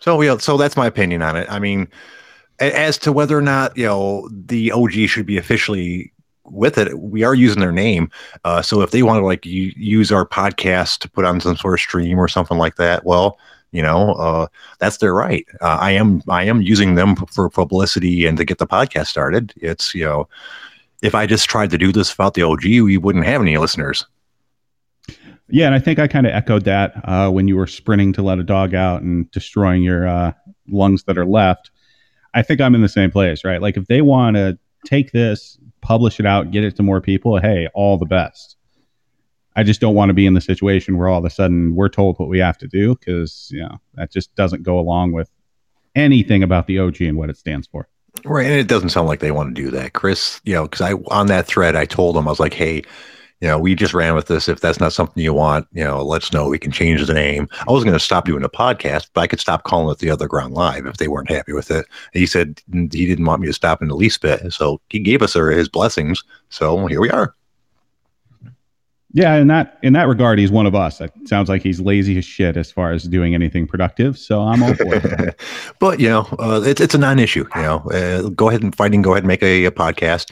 [0.00, 1.50] So yeah, so that's my opinion on it.
[1.50, 1.88] I mean,
[2.58, 6.12] as to whether or not you know the OG should be officially
[6.44, 8.10] with it, we are using their name.
[8.44, 11.74] Uh, so if they want to like use our podcast to put on some sort
[11.74, 13.38] of stream or something like that, well,
[13.70, 14.46] you know, uh,
[14.78, 15.46] that's their right.
[15.60, 19.52] Uh, I am I am using them for publicity and to get the podcast started.
[19.56, 20.28] It's you know,
[21.02, 24.06] if I just tried to do this without the OG, we wouldn't have any listeners.
[25.48, 28.22] Yeah, and I think I kind of echoed that uh, when you were sprinting to
[28.22, 30.32] let a dog out and destroying your uh,
[30.68, 31.70] lungs that are left.
[32.34, 33.60] I think I'm in the same place, right?
[33.60, 37.38] Like if they want to take this, publish it out, get it to more people,
[37.38, 38.56] hey, all the best.
[39.54, 41.90] I just don't want to be in the situation where all of a sudden we're
[41.90, 45.30] told what we have to do because you know that just doesn't go along with
[45.94, 47.86] anything about the OG and what it stands for.
[48.24, 50.40] Right, and it doesn't sound like they want to do that, Chris.
[50.44, 52.82] You know, because I on that thread I told them I was like, hey,
[53.40, 54.48] you know, we just ran with this.
[54.48, 56.48] If that's not something you want, you know, let us know.
[56.48, 57.48] We can change the name.
[57.66, 60.10] I wasn't going to stop doing a podcast, but I could stop calling it the
[60.10, 61.86] Other Ground Live if they weren't happy with it.
[62.12, 65.22] He said he didn't want me to stop in the least bit, so he gave
[65.22, 66.22] us uh, his blessings.
[66.50, 67.34] So here we are.
[69.14, 71.00] Yeah, in that in that regard, he's one of us.
[71.00, 74.18] It sounds like he's lazy as shit as far as doing anything productive.
[74.18, 75.40] So I'm all for it.
[75.78, 77.46] but you know, uh, it's it's a non-issue.
[77.54, 79.02] You know, uh, go ahead and fighting.
[79.02, 80.30] Go ahead and make a, a podcast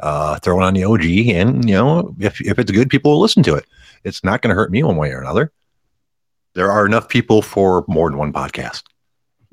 [0.00, 1.04] uh, throw it on the OG,
[1.36, 3.66] and you know, if if it's good, people will listen to it.
[4.04, 5.52] It's not going to hurt me one way or another.
[6.54, 8.82] There are enough people for more than one podcast.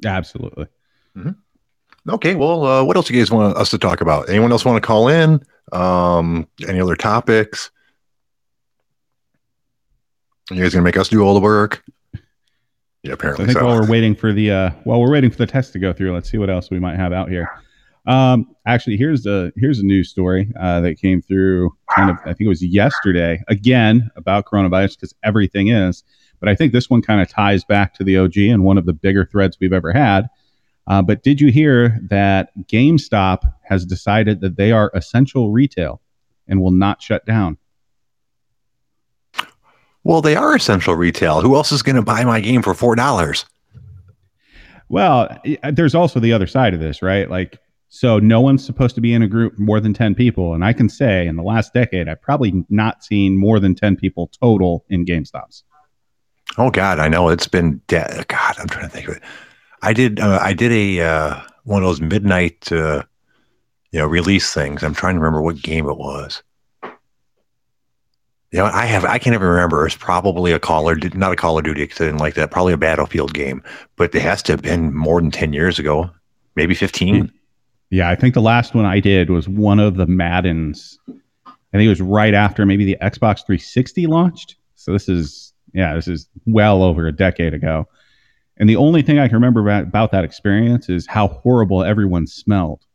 [0.06, 0.68] Absolutely.
[1.16, 2.12] Mm-hmm.
[2.12, 2.36] Okay.
[2.36, 4.30] Well, uh, what else do you guys want us to talk about?
[4.30, 5.42] Anyone else want to call in?
[5.72, 7.70] Um, any other topics?
[10.52, 11.84] You guys gonna make us do all the work?
[13.04, 13.46] Yeah, apparently.
[13.46, 13.66] So I think so.
[13.66, 16.14] while we're waiting for the uh, while we're waiting for the test to go through,
[16.14, 17.50] let's see what else we might have out here.
[18.08, 22.34] Um, actually, here's a here's a news story uh, that came through kind of I
[22.34, 26.04] think it was yesterday again about coronavirus because everything is.
[26.40, 28.86] But I think this one kind of ties back to the OG and one of
[28.86, 30.28] the bigger threads we've ever had.
[30.88, 36.02] Uh, but did you hear that GameStop has decided that they are essential retail
[36.48, 37.59] and will not shut down?
[40.10, 41.42] Well, they are essential retail.
[41.42, 43.46] Who else is going to buy my game for four dollars?
[44.90, 45.30] Well,
[45.72, 47.30] there's also the other side of this, right?
[47.30, 50.56] Like so no one's supposed to be in a group more than 10 people.
[50.56, 53.98] And I can say in the last decade, I've probably not seen more than 10
[53.98, 55.62] people total in GameStops.
[56.58, 58.28] Oh God, I know it's been dead.
[58.30, 59.24] God, I'm trying to think of it.
[59.84, 63.04] I did, uh, I did a, uh, one of those midnight, uh,
[63.92, 64.82] you know, release things.
[64.82, 66.42] I'm trying to remember what game it was.
[68.52, 69.86] You know, I have, I can't even remember.
[69.86, 72.50] It's probably a Call of, not a Call of Duty, didn't like that.
[72.50, 73.62] Probably a Battlefield game,
[73.96, 76.10] but it has to have been more than 10 years ago,
[76.56, 77.32] maybe 15.
[77.92, 80.98] Yeah, I think the last one I did was one of the Maddens.
[81.08, 84.56] I think it was right after maybe the Xbox 360 launched.
[84.76, 87.88] So this is Yeah, this is well over a decade ago.
[88.58, 92.28] And the only thing I can remember about, about that experience is how horrible everyone
[92.28, 92.86] smelled.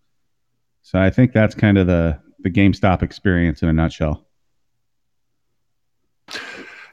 [0.82, 4.26] So I think that's kind of the the GameStop experience in a nutshell.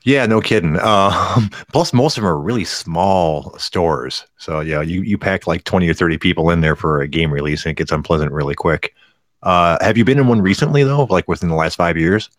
[0.03, 0.77] Yeah, no kidding.
[0.77, 4.25] Uh, plus, most of them are really small stores.
[4.37, 7.31] So, yeah, you, you pack like 20 or 30 people in there for a game
[7.31, 8.95] release and it gets unpleasant really quick.
[9.43, 12.29] Uh, have you been in one recently, though, like within the last five years?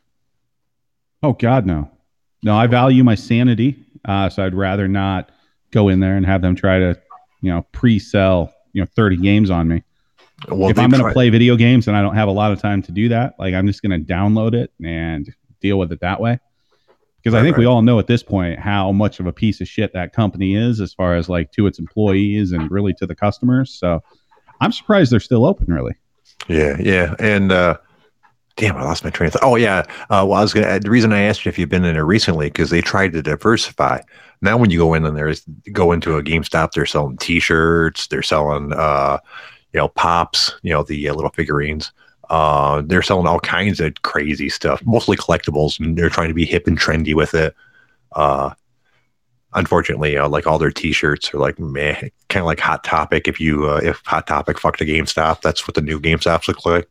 [1.22, 1.90] Oh, God, no.
[2.42, 3.76] No, I value my sanity.
[4.04, 5.30] Uh, so I'd rather not
[5.70, 7.00] go in there and have them try to,
[7.40, 9.82] you know, pre sell, you know, 30 games on me.
[10.48, 12.60] Well, if I'm going to play video games and I don't have a lot of
[12.60, 16.00] time to do that, like I'm just going to download it and deal with it
[16.00, 16.40] that way
[17.22, 17.60] because right, I think right.
[17.60, 20.56] we all know at this point how much of a piece of shit that company
[20.56, 23.70] is as far as like to its employees and really to the customers.
[23.72, 24.02] So
[24.60, 25.94] I'm surprised they're still open, really.
[26.48, 27.76] Yeah, yeah, and uh,
[28.56, 29.44] damn, I lost my train of thought.
[29.44, 30.80] Oh yeah, uh, well I was gonna.
[30.80, 33.22] The reason I asked you if you've been in there recently because they tried to
[33.22, 34.00] diversify.
[34.40, 38.22] Now when you go in and there's go into a GameStop, they're selling T-shirts, they're
[38.22, 39.18] selling uh,
[39.72, 41.92] you know pops, you know the uh, little figurines.
[42.30, 46.44] Uh, they're selling all kinds of crazy stuff, mostly collectibles, and they're trying to be
[46.44, 47.54] hip and trendy with it.
[48.12, 48.50] Uh,
[49.54, 53.28] unfortunately, uh, like all their T-shirts are like meh, kind of like Hot Topic.
[53.28, 56.64] If you uh, if Hot Topic fucked a GameStop, that's what the new GameStops look
[56.64, 56.88] like.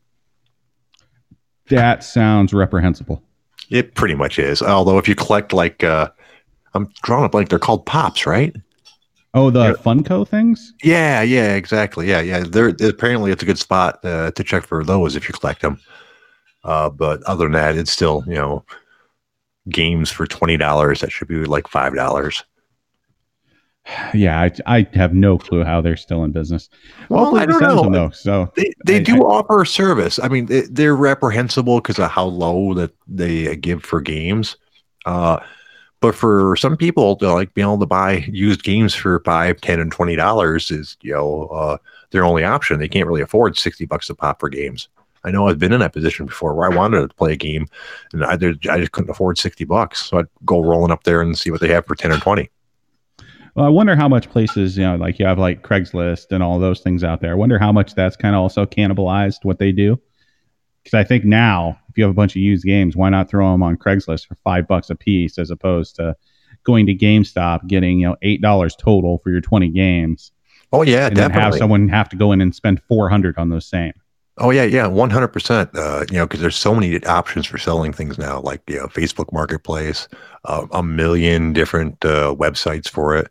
[1.69, 3.23] That sounds reprehensible.
[3.69, 4.61] It pretty much is.
[4.61, 6.09] Although if you collect like, uh,
[6.73, 8.53] I'm drawing a blank, they're called pops, right?
[9.33, 9.73] Oh, the yeah.
[9.73, 10.73] Funko things?
[10.83, 12.09] Yeah, yeah, exactly.
[12.09, 12.41] Yeah, yeah.
[12.41, 15.79] There apparently it's a good spot uh, to check for those if you collect them.
[16.63, 18.65] Uh, but other than that, it's still you know
[19.69, 22.43] games for twenty dollars that should be like five dollars.
[24.13, 26.69] Yeah, I, I have no clue how they're still in business.
[27.09, 27.81] Well, I don't know.
[27.81, 30.19] Them, though, so they they I, do I, offer a service.
[30.19, 34.55] I mean, they, are reprehensible because of how low that they give for games.
[35.07, 35.39] Uh,
[36.01, 39.91] but for some people, like being able to buy used games for five, ten, and
[39.91, 41.77] twenty dollars is you know uh,
[42.09, 42.79] their only option.
[42.79, 44.89] They can't really afford sixty bucks a pop for games.
[45.23, 47.67] I know I've been in that position before where I wanted to play a game
[48.11, 51.37] and I, I just couldn't afford sixty bucks, so I'd go rolling up there and
[51.37, 52.49] see what they have for ten or twenty.
[53.53, 56.57] Well, I wonder how much places, you know, like you have like Craigslist and all
[56.57, 57.31] those things out there.
[57.31, 59.99] I wonder how much that's kind of also cannibalized what they do.
[60.83, 63.51] Because I think now if you have a bunch of used games, why not throw
[63.51, 66.15] them on Craigslist for five bucks a piece as opposed to
[66.63, 70.31] going to GameStop getting you know eight dollars total for your twenty games?
[70.73, 71.41] Oh yeah, and definitely.
[71.41, 73.93] Then have someone have to go in and spend four hundred on those same.
[74.37, 75.69] Oh yeah, yeah, one hundred percent.
[75.75, 78.87] Uh, you know, because there's so many options for selling things now, like you know,
[78.87, 80.07] Facebook Marketplace,
[80.45, 83.29] uh, a million different uh, websites for it.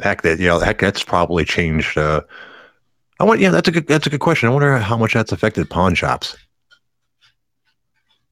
[0.00, 1.98] Heck, that you know, heck, that's probably changed.
[1.98, 2.22] Uh,
[3.20, 4.48] I want, yeah, that's a good, that's a good question.
[4.48, 6.36] I wonder how much that's affected pawn shops.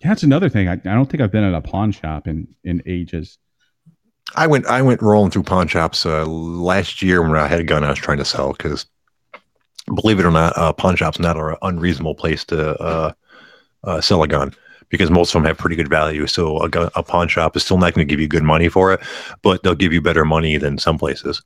[0.01, 0.66] Yeah, that's another thing.
[0.66, 3.36] I, I don't think I've been at a pawn shop in in ages.
[4.34, 7.64] I went I went rolling through pawn shops uh, last year when I had a
[7.64, 8.86] gun I was trying to sell because,
[9.95, 13.12] believe it or not, uh, pawn shops are not an unreasonable place to uh,
[13.84, 14.55] uh, sell a gun
[14.89, 16.26] because most of them have pretty good value.
[16.26, 18.68] So a, gun, a pawn shop is still not going to give you good money
[18.68, 19.01] for it,
[19.43, 21.43] but they'll give you better money than some places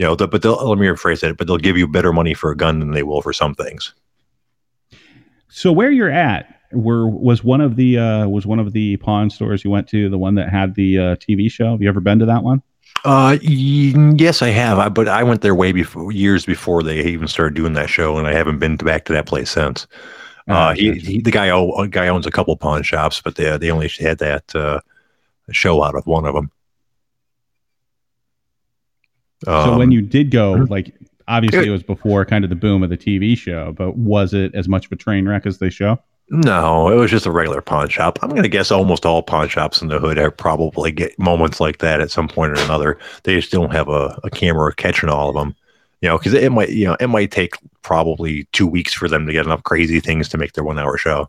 [0.00, 2.50] you know, but they'll, let me rephrase it, but they'll give you better money for
[2.50, 3.92] a gun than they will for some things.
[5.50, 9.28] So where you're at, were was one of the uh, was one of the pawn
[9.28, 11.72] stores you went to the one that had the uh, TV show?
[11.72, 12.62] Have you ever been to that one?
[13.04, 14.78] Uh, yes, I have.
[14.78, 18.16] I, but I went there way before, years before they even started doing that show,
[18.16, 19.86] and I haven't been back to that place since.
[20.48, 23.54] Oh, uh, he, he, the guy, oh, guy owns a couple pawn shops, but they
[23.58, 24.80] they only had that uh,
[25.50, 26.50] show out of one of them.
[29.46, 30.72] Um, so when um, you did go, mm-hmm.
[30.72, 30.94] like
[31.28, 34.34] obviously it, it was before kind of the boom of the TV show, but was
[34.34, 35.98] it as much of a train wreck as they show?
[36.32, 38.20] No, it was just a regular pawn shop.
[38.22, 41.58] I'm going to guess almost all pawn shops in the hood have probably get moments
[41.58, 42.98] like that at some point or another.
[43.24, 45.56] They just don't have a, a camera catching all of them,
[46.00, 49.26] you know, because it might, you know, it might take probably two weeks for them
[49.26, 51.28] to get enough crazy things to make their one hour show,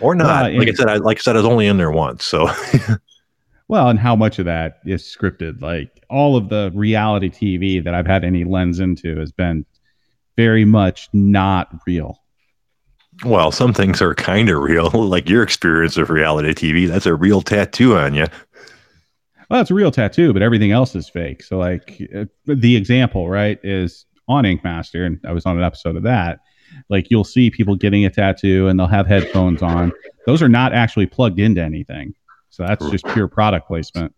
[0.00, 0.50] or not.
[0.50, 2.48] Uh, like I said, I like I said, I was only in there once, so.
[3.70, 5.62] well, and how much of that is scripted?
[5.62, 9.64] Like all of the reality TV that I've had any lens into has been
[10.36, 12.18] very much not real.
[13.24, 16.88] Well, some things are kind of real, like your experience of reality TV.
[16.88, 18.26] That's a real tattoo on you.
[19.48, 21.44] Well, it's a real tattoo, but everything else is fake.
[21.44, 25.62] So, like uh, the example, right, is on Ink Master, and I was on an
[25.62, 26.40] episode of that.
[26.88, 29.92] Like you'll see people getting a tattoo, and they'll have headphones on.
[30.26, 32.14] Those are not actually plugged into anything.
[32.50, 34.14] So that's just pure product placement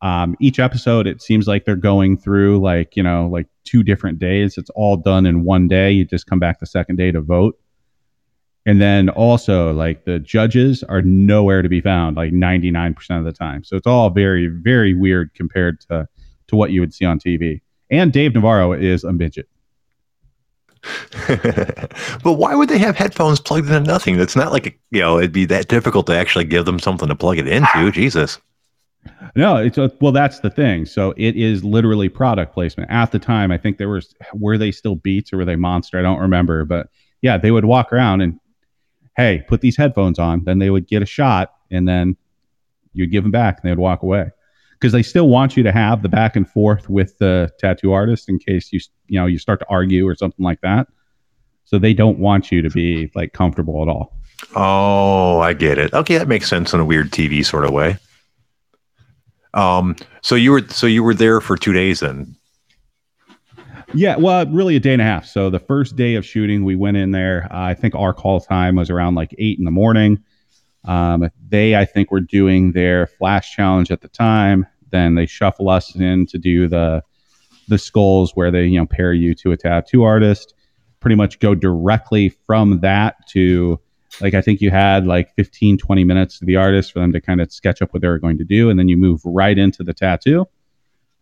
[0.00, 4.18] um, each episode it seems like they're going through like you know like two different
[4.18, 7.20] days it's all done in one day you just come back the second day to
[7.20, 7.58] vote
[8.66, 13.32] And then also, like the judges are nowhere to be found, like 99% of the
[13.32, 13.64] time.
[13.64, 16.06] So it's all very, very weird compared to,
[16.48, 17.62] to what you would see on TV.
[17.90, 19.48] And Dave Navarro is a midget.
[22.22, 24.16] but why would they have headphones plugged into nothing?
[24.16, 27.14] That's not like you know it'd be that difficult to actually give them something to
[27.14, 27.90] plug it into.
[27.92, 28.38] Jesus.
[29.36, 30.12] No, it's a, well.
[30.12, 30.86] That's the thing.
[30.86, 32.90] So it is literally product placement.
[32.90, 35.98] At the time, I think there was were they still Beats or were they Monster?
[35.98, 36.88] I don't remember, but
[37.22, 38.38] yeah, they would walk around and
[39.16, 40.44] hey, put these headphones on.
[40.44, 42.16] Then they would get a shot, and then
[42.92, 44.30] you'd give them back, and they would walk away
[44.78, 48.28] because they still want you to have the back and forth with the tattoo artist
[48.28, 50.88] in case you you know you start to argue or something like that.
[51.64, 54.16] So they don't want you to be like comfortable at all.
[54.54, 55.92] Oh, I get it.
[55.92, 57.98] Okay, that makes sense in a weird TV sort of way.
[59.54, 62.36] Um, so you were so you were there for two days then.
[63.94, 65.24] Yeah, well, really a day and a half.
[65.26, 67.48] So the first day of shooting, we went in there.
[67.50, 70.22] Uh, I think our call time was around like eight in the morning.
[70.84, 74.66] Um, they, I think, were doing their flash challenge at the time.
[74.90, 77.02] Then they shuffle us in to do the
[77.68, 80.54] the skulls where they you know pair you to a tattoo artist.
[81.00, 83.78] Pretty much go directly from that to
[84.20, 87.20] like I think you had like 15, 20 minutes to the artist for them to
[87.20, 89.56] kind of sketch up what they were going to do, and then you move right
[89.56, 90.46] into the tattoo.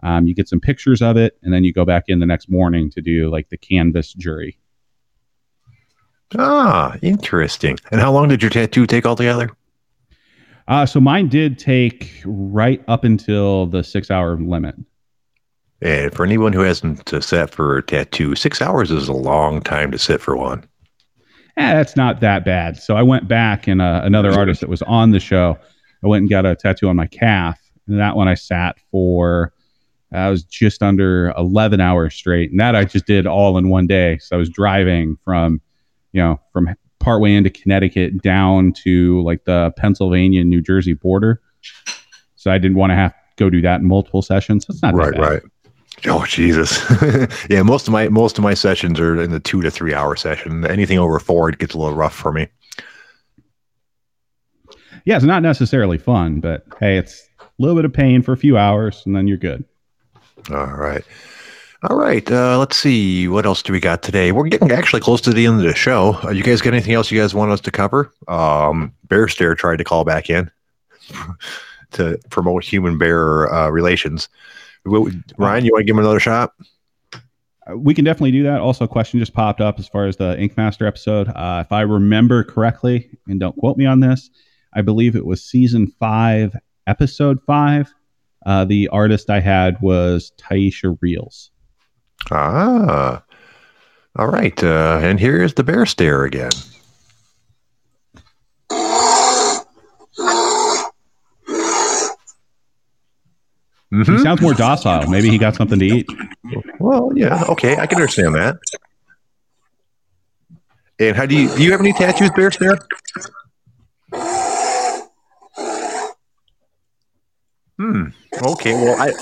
[0.02, 2.48] Um, you get some pictures of it, and then you go back in the next
[2.48, 4.58] morning to do like the canvas jury.
[6.34, 7.78] Ah, interesting.
[7.90, 9.50] And how long did your tattoo take altogether?
[10.68, 14.74] Uh, so mine did take right up until the six hour limit.
[15.82, 19.60] And for anyone who hasn't uh, sat for a tattoo, six hours is a long
[19.60, 20.64] time to sit for one.
[21.56, 22.76] Eh, that's not that bad.
[22.76, 25.56] So I went back and uh, another artist that was on the show,
[26.04, 27.60] I went and got a tattoo on my calf.
[27.86, 29.52] And that one I sat for,
[30.12, 32.50] I was just under 11 hours straight.
[32.50, 34.18] And that I just did all in one day.
[34.18, 35.60] So I was driving from,
[36.12, 41.40] you know, from partway into Connecticut down to like the Pennsylvania New Jersey border.
[42.36, 44.66] So I didn't want to have to go do that in multiple sessions.
[44.68, 45.42] It's not right, right.
[46.06, 46.84] Oh Jesus!
[47.50, 50.14] yeah, most of my most of my sessions are in the two to three hour
[50.14, 50.66] session.
[50.66, 52.48] Anything over four, it gets a little rough for me.
[55.04, 58.36] Yeah, it's not necessarily fun, but hey, it's a little bit of pain for a
[58.36, 59.64] few hours, and then you're good.
[60.50, 61.04] All right.
[61.82, 62.28] All right.
[62.30, 63.28] Uh, let's see.
[63.28, 64.32] What else do we got today?
[64.32, 66.18] We're getting actually close to the end of the show.
[66.24, 68.12] Uh, you guys got anything else you guys want us to cover?
[68.28, 70.50] Um, bear Stare tried to call back in
[71.92, 74.28] to promote human bear uh, relations.
[74.86, 76.52] Ryan, you want to give him another shot?
[77.12, 78.60] Uh, we can definitely do that.
[78.60, 81.28] Also, a question just popped up as far as the Ink Master episode.
[81.28, 84.30] Uh, if I remember correctly, and don't quote me on this,
[84.72, 86.56] I believe it was season five,
[86.86, 87.92] episode five.
[88.46, 91.50] Uh, the artist I had was Taisha Reels.
[92.30, 93.22] Ah,
[94.16, 94.62] all right.
[94.62, 96.50] Uh, and here's the bear stare again.
[103.92, 104.16] Mm-hmm.
[104.16, 105.08] He sounds more docile.
[105.08, 106.06] Maybe he got something to eat.
[106.80, 108.56] Well, yeah, okay, I can understand that.
[110.98, 111.62] And how do you do?
[111.62, 112.78] You have any tattoos, bear stare?
[117.78, 118.06] Hmm.
[118.42, 118.72] Okay.
[118.72, 119.12] Well, I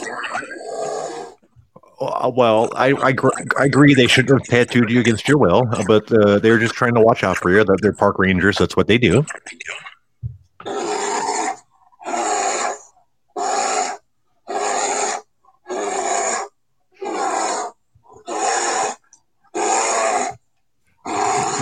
[2.34, 3.14] well, I, I,
[3.58, 6.74] I, agree they shouldn't have tattooed you against your will, uh, but uh, they're just
[6.74, 7.64] trying to watch out for you.
[7.80, 8.58] They're park rangers.
[8.58, 9.24] That's what they do.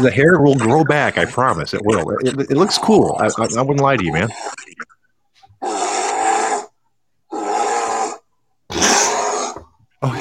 [0.00, 1.18] The hair will grow back.
[1.18, 1.74] I promise.
[1.74, 2.10] It will.
[2.20, 3.16] It, it looks cool.
[3.20, 4.28] I, I, I wouldn't lie to you, man.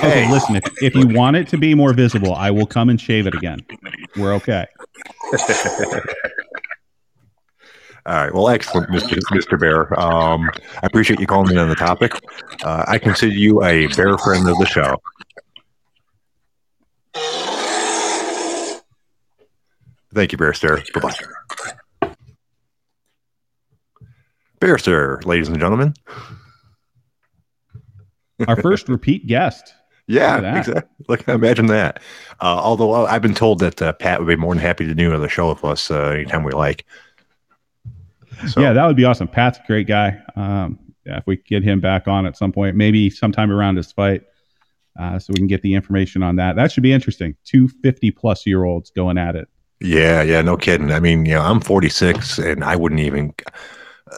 [0.04, 0.24] Okay.
[0.24, 3.00] okay, listen, if, if you want it to be more visible, I will come and
[3.00, 3.60] shave it again.
[4.18, 4.66] We're okay.
[8.08, 8.34] All right.
[8.34, 9.20] Well, excellent, Mr.
[9.32, 9.60] Mr.
[9.60, 10.00] Bear.
[10.00, 10.50] Um,
[10.82, 12.14] I appreciate you calling in on the topic.
[12.64, 14.98] Uh, I consider you a bear friend of the show.
[20.14, 20.82] Thank you, Bear Star.
[20.96, 21.14] Bye
[22.02, 22.14] bye.
[24.60, 25.94] Bear Sir, ladies and gentlemen
[28.48, 29.74] our first repeat guest.
[30.12, 30.84] Yeah, exactly.
[31.08, 32.02] Look, imagine that.
[32.42, 34.94] Uh, although uh, I've been told that uh, Pat would be more than happy to
[34.94, 36.86] do another show with us uh, anytime we like.
[38.50, 38.60] So.
[38.60, 39.28] Yeah, that would be awesome.
[39.28, 40.20] Pat's a great guy.
[40.36, 43.92] Um, yeah, if we get him back on at some point, maybe sometime around his
[43.92, 44.24] fight,
[45.00, 46.56] uh, so we can get the information on that.
[46.56, 47.36] That should be interesting.
[47.46, 49.48] Two 50 plus year olds going at it.
[49.80, 50.92] Yeah, yeah, no kidding.
[50.92, 53.34] I mean, you know, I'm 46 and I wouldn't even.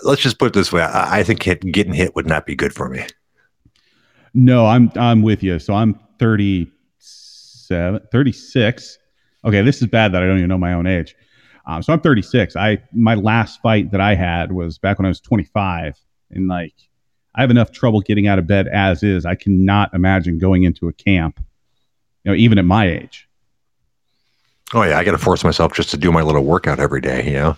[0.03, 2.55] Let's just put it this way: I, I think hit, getting hit would not be
[2.55, 3.05] good for me.
[4.33, 5.59] No, I'm I'm with you.
[5.59, 8.97] So I'm 37, 36.
[9.45, 11.15] Okay, this is bad that I don't even know my own age.
[11.65, 12.55] Um, so I'm 36.
[12.55, 15.97] I my last fight that I had was back when I was 25,
[16.31, 16.73] and like
[17.35, 19.25] I have enough trouble getting out of bed as is.
[19.25, 21.39] I cannot imagine going into a camp,
[22.23, 23.27] you know, even at my age.
[24.73, 27.25] Oh yeah, I got to force myself just to do my little workout every day,
[27.25, 27.57] you know,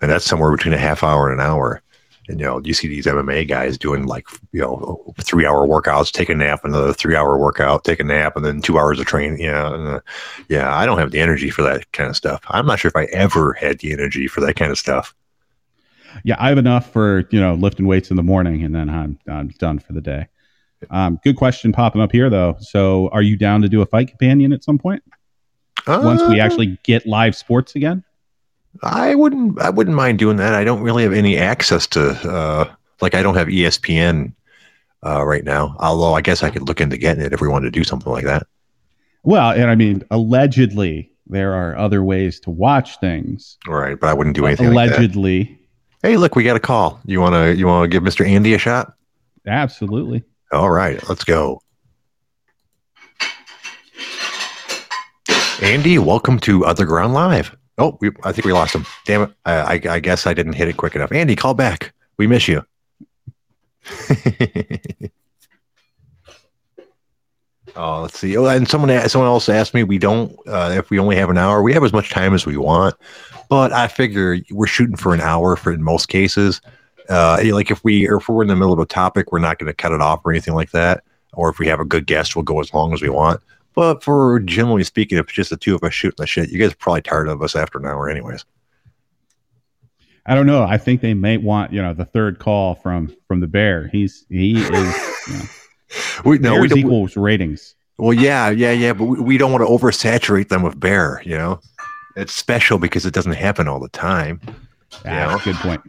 [0.00, 1.82] and that's somewhere between a half hour and an hour.
[2.30, 6.12] And you know, you see these MMA guys doing like you know three hour workouts,
[6.12, 9.06] take a nap, another three hour workout, take a nap, and then two hours of
[9.06, 9.40] training.
[9.40, 10.00] Yeah, and, uh,
[10.48, 12.40] yeah, I don't have the energy for that kind of stuff.
[12.48, 15.14] I'm not sure if I ever had the energy for that kind of stuff.
[16.24, 19.18] Yeah, I have enough for you know lifting weights in the morning, and then I'm
[19.28, 20.28] I'm done for the day.
[20.88, 22.56] Um, good question popping up here though.
[22.60, 25.02] So, are you down to do a fight companion at some point?
[25.86, 28.04] Uh, Once we actually get live sports again?
[28.82, 29.60] I wouldn't.
[29.60, 30.54] I wouldn't mind doing that.
[30.54, 32.10] I don't really have any access to.
[32.28, 34.32] Uh, like, I don't have ESPN
[35.04, 35.76] uh, right now.
[35.78, 38.12] Although I guess I could look into getting it if we wanted to do something
[38.12, 38.46] like that.
[39.22, 43.58] Well, and I mean, allegedly there are other ways to watch things.
[43.66, 44.68] Right, but I wouldn't do anything.
[44.68, 45.38] Allegedly.
[45.40, 45.58] Like
[46.02, 47.00] hey, look, we got a call.
[47.04, 48.94] You wanna you wanna give Mister Andy a shot?
[49.46, 50.24] Absolutely.
[50.52, 51.62] All right, let's go.
[55.62, 57.54] Andy, welcome to Other Ground Live.
[57.80, 58.84] Oh, we, I think we lost him.
[59.06, 59.30] Damn it.
[59.46, 61.12] I, I, I, guess I didn't hit it quick enough.
[61.12, 61.94] Andy, call back.
[62.18, 62.62] We miss you.
[67.74, 68.36] oh, let's see.
[68.36, 69.82] Oh, and someone someone else asked me.
[69.82, 71.62] We don't uh, if we only have an hour.
[71.62, 72.94] We have as much time as we want,
[73.48, 76.60] but I figure we're shooting for an hour for in most cases.
[77.08, 79.68] Uh, like if we if we're in the middle of a topic, we're not going
[79.68, 81.02] to cut it off or anything like that.
[81.32, 83.40] Or if we have a good guest, we'll go as long as we want.
[83.80, 86.58] But for generally speaking, if it's just the two of us shooting the shit, you
[86.58, 88.44] guys are probably tired of us after an hour, anyways.
[90.26, 90.64] I don't know.
[90.64, 93.88] I think they may want you know the third call from from the bear.
[93.88, 94.68] He's he is.
[94.68, 95.44] You know,
[96.26, 97.74] we no we equals ratings.
[97.96, 101.22] Well, yeah, yeah, yeah, but we, we don't want to oversaturate them with bear.
[101.24, 101.60] You know,
[102.16, 104.42] it's special because it doesn't happen all the time.
[105.06, 105.80] Ah, good point.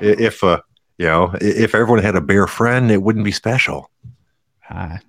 [0.00, 0.62] If uh,
[0.96, 3.90] you know, if everyone had a bear friend, it wouldn't be special.
[4.70, 5.00] Ah,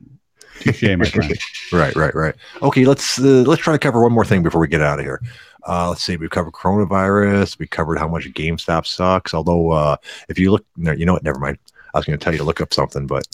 [0.60, 1.38] Touche, my friend.
[1.72, 2.36] right, right, right.
[2.62, 5.06] Okay, let's uh, let's try to cover one more thing before we get out of
[5.06, 5.22] here.
[5.68, 6.16] Uh, let's see.
[6.16, 7.60] We've covered coronavirus.
[7.60, 9.34] We covered how much GameStop sucks.
[9.34, 9.98] Although, uh,
[10.30, 11.24] if you look, you know what?
[11.24, 11.58] Never mind.
[11.94, 13.26] I was going to tell you to look up something, but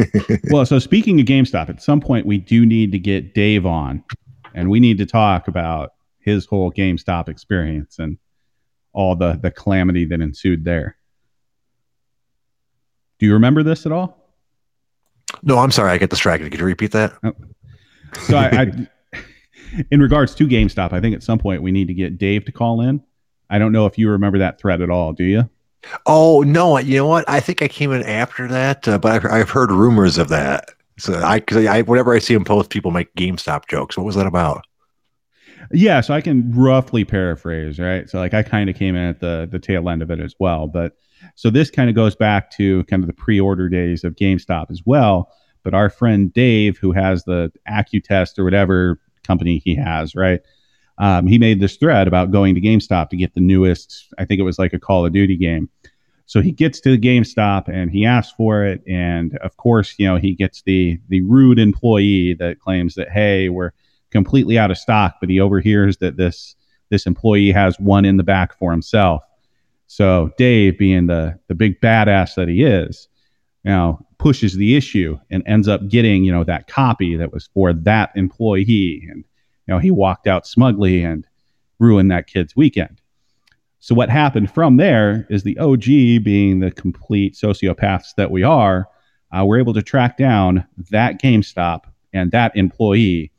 [0.50, 0.64] well.
[0.64, 4.02] So speaking of GameStop, at some point we do need to get Dave on,
[4.54, 8.18] and we need to talk about his whole GameStop experience and
[8.92, 10.96] all the the calamity that ensued there.
[13.18, 14.25] Do you remember this at all?
[15.42, 16.50] No, I'm sorry, I get distracted.
[16.50, 17.14] Could you repeat that?
[17.22, 17.32] Oh.
[18.20, 18.62] So I,
[19.12, 19.20] I,
[19.90, 22.52] in regards to GameStop, I think at some point we need to get Dave to
[22.52, 23.02] call in.
[23.50, 25.12] I don't know if you remember that thread at all.
[25.12, 25.48] Do you?
[26.04, 27.28] Oh no, you know what?
[27.28, 30.70] I think I came in after that, uh, but I've, I've heard rumors of that.
[30.98, 33.96] So I, because I, whenever I see him post, people make GameStop jokes.
[33.96, 34.64] What was that about?
[35.72, 38.08] Yeah, so I can roughly paraphrase, right?
[38.08, 40.34] So like I kind of came in at the the tail end of it as
[40.38, 40.96] well, but
[41.34, 44.82] so this kind of goes back to kind of the pre-order days of GameStop as
[44.84, 45.32] well.
[45.62, 50.40] But our friend Dave, who has the AccuTest or whatever company he has, right?
[50.98, 54.06] Um, he made this thread about going to GameStop to get the newest.
[54.18, 55.68] I think it was like a Call of Duty game.
[56.26, 60.06] So he gets to the GameStop and he asks for it, and of course, you
[60.06, 63.72] know, he gets the the rude employee that claims that hey, we're
[64.10, 66.56] completely out of stock, but he overhears that this
[66.90, 69.22] this employee has one in the back for himself.
[69.86, 73.08] So Dave, being the the big badass that he is,
[73.64, 77.48] you know, pushes the issue and ends up getting you know that copy that was
[77.54, 79.24] for that employee, and
[79.66, 81.26] you know he walked out smugly and
[81.78, 83.00] ruined that kid's weekend.
[83.78, 85.84] So what happened from there is the OG,
[86.24, 88.88] being the complete sociopaths that we are,
[89.30, 91.82] uh, we're able to track down that GameStop
[92.12, 93.30] and that employee,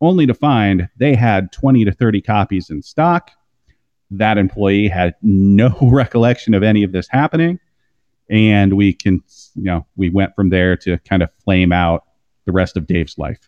[0.00, 3.30] only to find they had 20 to 30 copies in stock
[4.10, 7.58] that employee had no recollection of any of this happening.
[8.28, 9.22] And we can,
[9.54, 12.04] you know, we went from there to kind of flame out
[12.44, 13.38] the rest of Dave's life.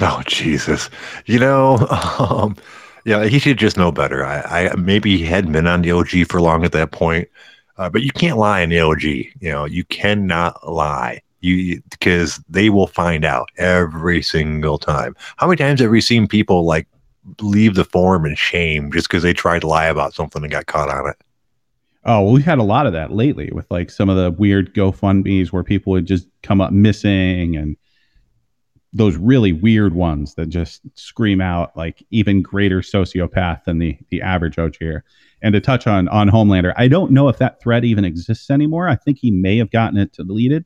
[0.00, 0.90] Oh, Jesus.
[1.26, 1.76] You know,
[2.18, 2.56] um,
[3.04, 4.24] yeah, he should just know better.
[4.24, 7.28] I, I maybe he hadn't been on the OG for long at that point,
[7.76, 9.02] uh, but you can't lie in the OG.
[9.02, 11.20] You know, you cannot lie.
[11.40, 15.16] You because they will find out every single time.
[15.38, 16.86] How many times have we seen people like
[17.40, 20.66] leave the forum in shame just because they tried to lie about something and got
[20.66, 21.16] caught on it.
[22.04, 24.74] Oh, well, we've had a lot of that lately with like some of the weird
[24.74, 27.76] GoFundMe's where people would just come up missing and
[28.92, 34.20] those really weird ones that just scream out like even greater sociopath than the the
[34.20, 35.04] average OG here.
[35.42, 38.88] And to touch on on Homelander, I don't know if that thread even exists anymore.
[38.88, 40.64] I think he may have gotten it deleted.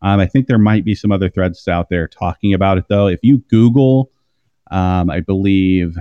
[0.00, 3.08] Um, I think there might be some other threads out there talking about it though.
[3.08, 4.10] If you Google
[4.70, 5.96] um, I believe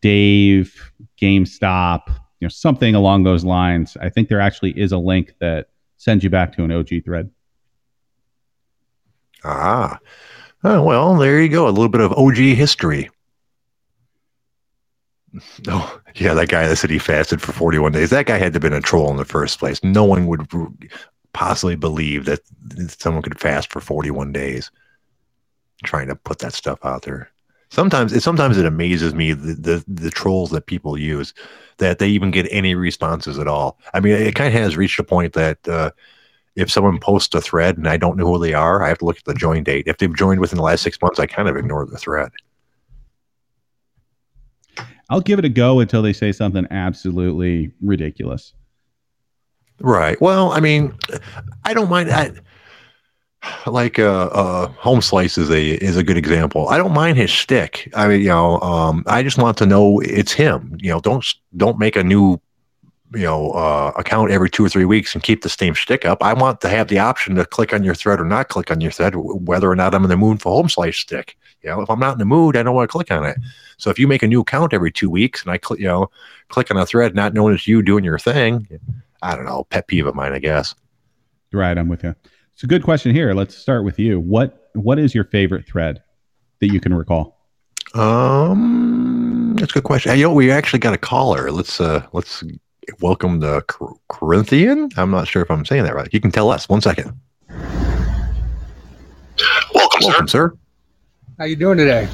[0.00, 3.96] Dave, GameStop, you know, something along those lines.
[4.00, 7.30] I think there actually is a link that sends you back to an OG thread.
[9.44, 9.98] Ah,
[10.62, 11.66] oh, well, there you go.
[11.66, 13.10] A little bit of OG history.
[15.66, 18.10] Oh, yeah, that guy that said he fasted for 41 days.
[18.10, 19.82] That guy had to have been a troll in the first place.
[19.82, 20.46] No one would
[21.32, 22.38] possibly believe that
[22.86, 24.70] someone could fast for 41 days
[25.82, 27.30] trying to put that stuff out there.
[27.74, 31.34] Sometimes it sometimes it amazes me the, the, the trolls that people use
[31.78, 33.80] that they even get any responses at all.
[33.92, 35.90] I mean, it kind of has reached a point that uh,
[36.54, 39.04] if someone posts a thread and I don't know who they are, I have to
[39.04, 39.88] look at the join date.
[39.88, 42.30] If they've joined within the last six months, I kind of ignore the thread.
[45.10, 48.54] I'll give it a go until they say something absolutely ridiculous.
[49.80, 50.20] Right.
[50.20, 50.96] Well, I mean,
[51.64, 52.08] I don't mind.
[52.12, 52.34] I,
[53.66, 56.68] like uh, uh, home slice is a is a good example.
[56.68, 57.90] I don't mind his stick.
[57.94, 60.76] I mean, you know, um, I just want to know it's him.
[60.80, 61.24] You know, don't
[61.56, 62.40] don't make a new
[63.12, 66.22] you know uh, account every two or three weeks and keep the same stick up.
[66.22, 68.80] I want to have the option to click on your thread or not click on
[68.80, 71.36] your thread, whether or not I'm in the mood for home slice stick.
[71.62, 73.38] You know, if I'm not in the mood, I don't want to click on it.
[73.78, 76.10] So if you make a new account every two weeks and I click, you know,
[76.48, 78.68] click on a thread, not knowing it's you doing your thing,
[79.22, 80.74] I don't know, pet peeve of mine, I guess.
[81.52, 82.14] Right, I'm with you.
[82.54, 83.34] It's a good question here.
[83.34, 84.20] Let's start with you.
[84.20, 86.02] What What is your favorite thread
[86.60, 87.36] that you can recall?
[87.94, 90.12] Um, that's a good question.
[90.12, 91.50] Hey, yo, we actually got a caller.
[91.50, 92.44] Let's uh, let's
[93.00, 93.62] welcome the
[94.08, 94.88] Corinthian.
[94.96, 96.08] I'm not sure if I'm saying that right.
[96.12, 96.68] You can tell us.
[96.68, 97.18] One second.
[99.74, 100.50] Welcome, welcome sir.
[100.50, 100.58] sir.
[101.40, 102.08] How you doing today?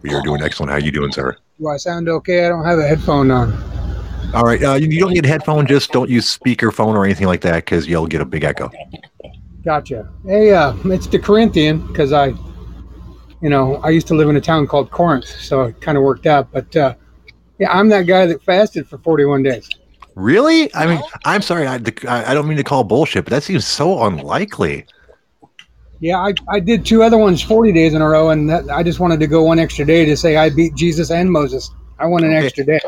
[0.00, 0.72] We are doing excellent.
[0.72, 1.36] How you doing, sir?
[1.60, 2.46] Do I sound okay?
[2.46, 3.52] I don't have a headphone on.
[4.34, 4.62] All right.
[4.62, 5.66] Uh, you don't need a headphone.
[5.66, 8.70] Just don't use speakerphone or anything like that because you'll get a big echo.
[9.64, 10.10] Gotcha.
[10.26, 12.34] Hey, uh, it's the Corinthian because I,
[13.40, 16.04] you know, I used to live in a town called Corinth, so it kind of
[16.04, 16.52] worked out.
[16.52, 16.94] But uh,
[17.58, 19.68] yeah, I'm that guy that fasted for 41 days.
[20.14, 20.72] Really?
[20.74, 21.66] I mean, I'm sorry.
[21.66, 24.86] I, I don't mean to call bullshit, but that seems so unlikely.
[26.00, 28.82] Yeah, I, I did two other ones 40 days in a row, and that, I
[28.82, 31.70] just wanted to go one extra day to say I beat Jesus and Moses.
[31.98, 32.46] I want an okay.
[32.46, 32.80] extra day.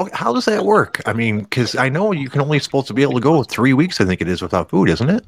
[0.00, 1.02] Okay, how does that work?
[1.04, 3.74] I mean, because I know you can only supposed to be able to go three
[3.74, 4.00] weeks.
[4.00, 5.24] I think it is without food, isn't it?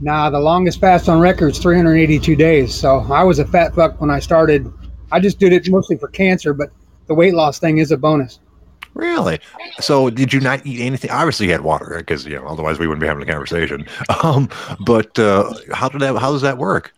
[0.00, 2.74] Nah, the longest fast on record is 382 days.
[2.74, 4.72] So I was a fat fuck when I started.
[5.12, 6.70] I just did it mostly for cancer, but
[7.06, 8.40] the weight loss thing is a bonus.
[8.94, 9.38] Really?
[9.80, 11.10] So did you not eat anything?
[11.10, 13.86] Obviously, you had water because you know otherwise we wouldn't be having a conversation.
[14.22, 14.48] Um,
[14.80, 16.16] but uh, how did that?
[16.18, 16.94] How does that work?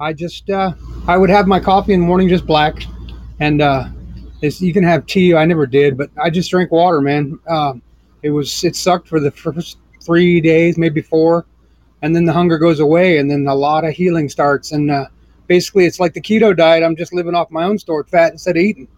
[0.00, 0.72] I just uh,
[1.06, 2.82] I would have my coffee in the morning, just black,
[3.40, 3.88] and uh,
[4.42, 5.34] it's, you can have tea.
[5.34, 7.38] I never did, but I just drank water, man.
[7.48, 7.82] Um,
[8.22, 11.46] it was it sucked for the first three days, maybe four,
[12.02, 14.72] and then the hunger goes away, and then a lot of healing starts.
[14.72, 15.06] And uh,
[15.46, 16.82] basically, it's like the keto diet.
[16.82, 18.88] I'm just living off my own stored fat instead of eating.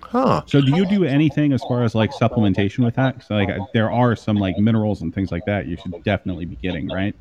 [0.00, 0.42] Huh.
[0.46, 3.24] So, do you do anything as far as like supplementation with that?
[3.24, 6.56] So, like, there are some like minerals and things like that you should definitely be
[6.56, 7.14] getting, right?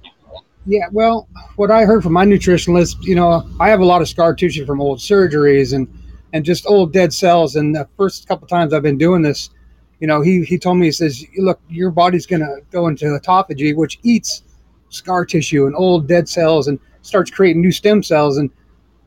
[0.65, 1.27] Yeah, well,
[1.57, 4.65] what I heard from my nutritionist, you know, I have a lot of scar tissue
[4.65, 5.87] from old surgeries and
[6.33, 7.55] and just old dead cells.
[7.55, 9.51] And the first couple times I've been doing this,
[9.99, 13.05] you know, he, he told me, he says, look, your body's going to go into
[13.05, 14.43] autophagy, which eats
[14.89, 18.37] scar tissue and old dead cells and starts creating new stem cells.
[18.37, 18.49] And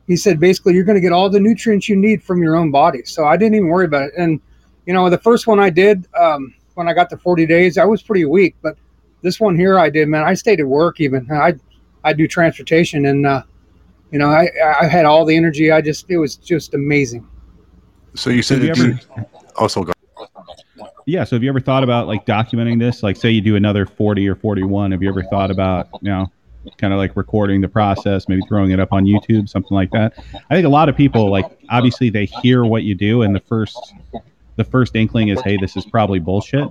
[0.07, 2.71] he said, basically, you're going to get all the nutrients you need from your own
[2.71, 3.03] body.
[3.03, 4.13] So I didn't even worry about it.
[4.17, 4.39] And,
[4.85, 7.85] you know, the first one I did, um, when I got to 40 days, I
[7.85, 8.77] was pretty weak, but
[9.21, 11.29] this one here I did, man, I stayed at work even.
[11.31, 11.55] I,
[12.03, 13.43] I do transportation and, uh,
[14.11, 14.49] you know, I,
[14.79, 15.71] I had all the energy.
[15.71, 17.27] I just, it was just amazing.
[18.15, 19.25] So you said, you ever, oh,
[19.57, 19.93] also go.
[21.05, 21.23] Yeah.
[21.23, 23.03] So have you ever thought about like documenting this?
[23.03, 24.91] Like, say you do another 40 or 41.
[24.91, 26.27] Have you ever thought about, you know,
[26.77, 30.13] kind of like recording the process, maybe throwing it up on YouTube, something like that?
[30.49, 33.39] I think a lot of people, like, obviously they hear what you do, and the
[33.39, 33.93] first,
[34.57, 36.67] the first inkling is, hey, this is probably bullshit.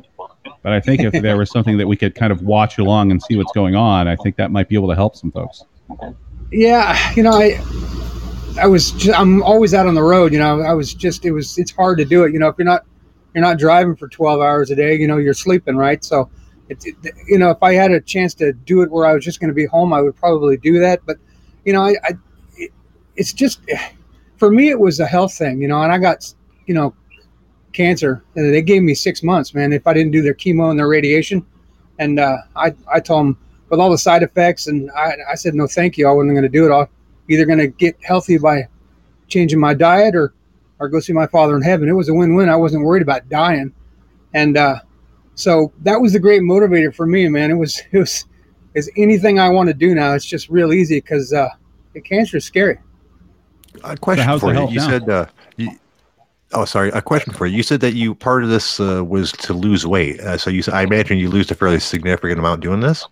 [0.62, 3.22] But I think if there was something that we could kind of watch along and
[3.22, 5.64] see what's going on, I think that might be able to help some folks
[6.50, 7.60] yeah, you know, I
[8.58, 10.32] I was just, I'm always out on the road.
[10.32, 12.32] You know, I was just it was it's hard to do it.
[12.32, 12.84] You know, if you're not
[13.34, 16.02] you're not driving for 12 hours a day, you know, you're sleeping, right?
[16.02, 16.30] So,
[16.68, 16.96] it, it
[17.28, 19.48] you know, if I had a chance to do it where I was just going
[19.48, 21.00] to be home, I would probably do that.
[21.04, 21.18] But
[21.64, 22.10] you know, I, I
[22.56, 22.72] it,
[23.16, 23.60] it's just
[24.36, 25.60] for me, it was a health thing.
[25.60, 26.32] You know, and I got
[26.66, 26.94] you know
[27.72, 28.24] cancer.
[28.34, 30.88] And they gave me six months, man, if I didn't do their chemo and their
[30.88, 31.44] radiation.
[31.98, 33.38] And uh, I I told them
[33.68, 34.66] with all the side effects.
[34.66, 36.08] And I, I said, no, thank you.
[36.08, 36.74] I wasn't going to do it.
[36.74, 36.88] I'm
[37.28, 38.68] either going to get healthy by
[39.28, 40.34] changing my diet or,
[40.78, 41.88] or go see my father in heaven.
[41.88, 42.48] It was a win-win.
[42.48, 43.72] I wasn't worried about dying.
[44.34, 44.80] And, uh,
[45.34, 47.50] so that was the great motivator for me, man.
[47.50, 48.24] It was, it was,
[48.74, 50.14] is anything I want to do now.
[50.14, 51.48] It's just real easy because, uh,
[51.94, 52.78] the cancer is scary.
[53.84, 54.68] A question so for you.
[54.68, 54.88] You now?
[54.88, 55.70] said, uh, you,
[56.52, 56.90] Oh, sorry.
[56.90, 57.56] A question for you.
[57.56, 60.20] You said that you part of this uh, was to lose weight.
[60.20, 63.06] Uh, so you, I imagine you lose a fairly significant amount doing this.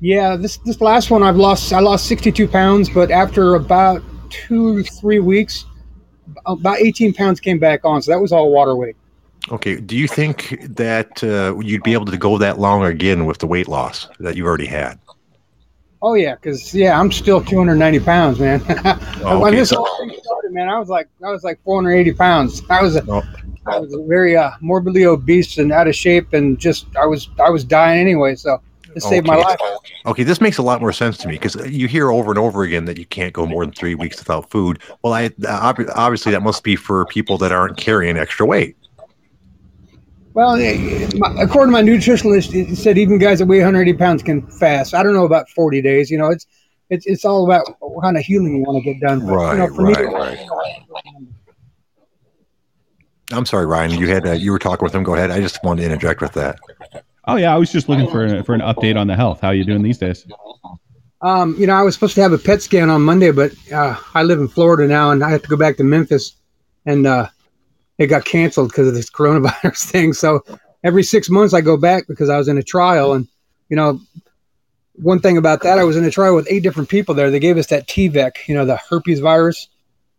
[0.00, 1.72] Yeah, this this last one I've lost.
[1.72, 5.64] I lost 62 pounds, but after about two three weeks,
[6.44, 8.02] about 18 pounds came back on.
[8.02, 8.96] So that was all water weight.
[9.50, 9.80] Okay.
[9.80, 13.46] Do you think that uh, you'd be able to go that long again with the
[13.46, 14.98] weight loss that you already had?
[16.02, 18.60] Oh yeah, because yeah, I'm still 290 pounds, man.
[19.24, 22.62] Oh, when this whole thing started, man, I was like I was like 480 pounds.
[22.68, 23.22] I was a, Oh.
[23.66, 27.50] I was very uh, morbidly obese and out of shape, and just I was I
[27.50, 28.36] was dying anyway.
[28.36, 28.60] So
[28.96, 29.42] it saved my Okay.
[29.42, 29.60] life.
[30.06, 32.62] Okay, this makes a lot more sense to me because you hear over and over
[32.62, 34.78] again that you can't go more than three weeks without food.
[35.02, 38.76] Well, I obviously that must be for people that aren't carrying extra weight.
[40.32, 40.54] Well,
[41.38, 44.94] according to my nutritionist, it said even guys that weigh 180 pounds can fast.
[44.94, 46.10] I don't know about 40 days.
[46.10, 46.46] You know, it's
[46.90, 49.20] it's it's all about what kind of healing you want to get done.
[49.20, 50.38] But, you know, Right, me, right,
[53.32, 53.92] I'm sorry, Ryan.
[53.98, 55.02] You had uh, you were talking with him.
[55.02, 55.30] Go ahead.
[55.30, 56.58] I just wanted to interject with that.
[57.26, 59.40] Oh yeah, I was just looking for for an update on the health.
[59.40, 60.26] How you doing these days?
[61.22, 63.96] Um, you know, I was supposed to have a PET scan on Monday, but uh,
[64.14, 66.36] I live in Florida now, and I have to go back to Memphis,
[66.84, 67.28] and uh,
[67.98, 70.12] it got canceled because of this coronavirus thing.
[70.12, 70.44] So
[70.84, 73.26] every six months I go back because I was in a trial, and
[73.68, 74.00] you know,
[74.94, 77.30] one thing about that, I was in a trial with eight different people there.
[77.30, 79.68] They gave us that T-VEC, you know, the herpes virus.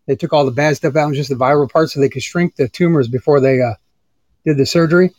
[0.08, 2.24] They took all the bad stuff out and just the viral parts so they could
[2.24, 3.74] shrink the tumors before they uh,
[4.45, 5.12] did the surgery.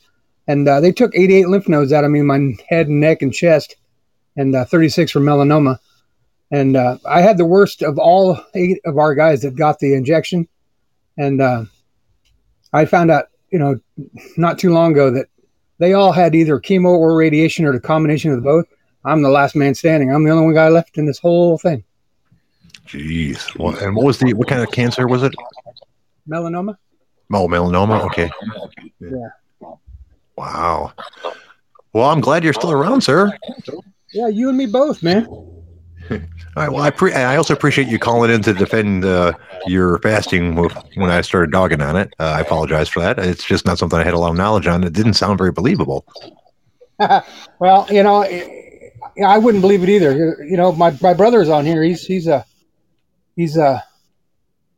[0.48, 3.32] And uh, they took 88 lymph nodes out of me, my head and neck and
[3.32, 3.76] chest,
[4.36, 5.78] and uh, 36 for melanoma.
[6.50, 9.94] And uh, I had the worst of all eight of our guys that got the
[9.94, 10.48] injection.
[11.18, 11.66] And uh,
[12.72, 13.78] I found out, you know,
[14.38, 15.26] not too long ago that
[15.78, 18.66] they all had either chemo or radiation or the combination of the both.
[19.04, 20.12] I'm the last man standing.
[20.12, 21.84] I'm the only one guy left in this whole thing.
[22.86, 23.56] Jeez.
[23.58, 25.34] Well, and what was the what kind of cancer was it?
[26.28, 26.76] Melanoma?
[27.32, 28.00] Oh, melanoma.
[28.06, 28.30] Okay.
[28.98, 29.28] Yeah.
[30.38, 30.92] Wow.
[31.92, 33.32] Well, I'm glad you're still around, sir.
[34.14, 35.26] Yeah, you and me both, man.
[36.10, 36.18] All
[36.56, 36.70] right.
[36.70, 39.32] Well, I pre- I also appreciate you calling in to defend uh,
[39.66, 42.14] your fasting when I started dogging on it.
[42.20, 43.18] Uh, I apologize for that.
[43.18, 44.84] It's just not something I had a lot of knowledge on.
[44.84, 46.06] It didn't sound very believable.
[47.58, 48.54] well, you know, I-
[49.24, 50.44] I wouldn't believe it either.
[50.48, 51.82] You know, my, my brother's on here.
[51.82, 52.46] He's he's a
[53.34, 53.82] he's a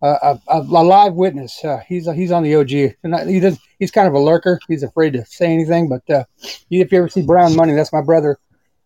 [0.02, 1.64] a, a, a live witness.
[1.64, 2.70] Uh, he's he's on the OG.
[3.28, 3.58] He does.
[3.78, 4.58] He's kind of a lurker.
[4.68, 5.88] He's afraid to say anything.
[5.88, 6.24] But uh,
[6.70, 8.38] if you ever see Brown Money, that's my brother.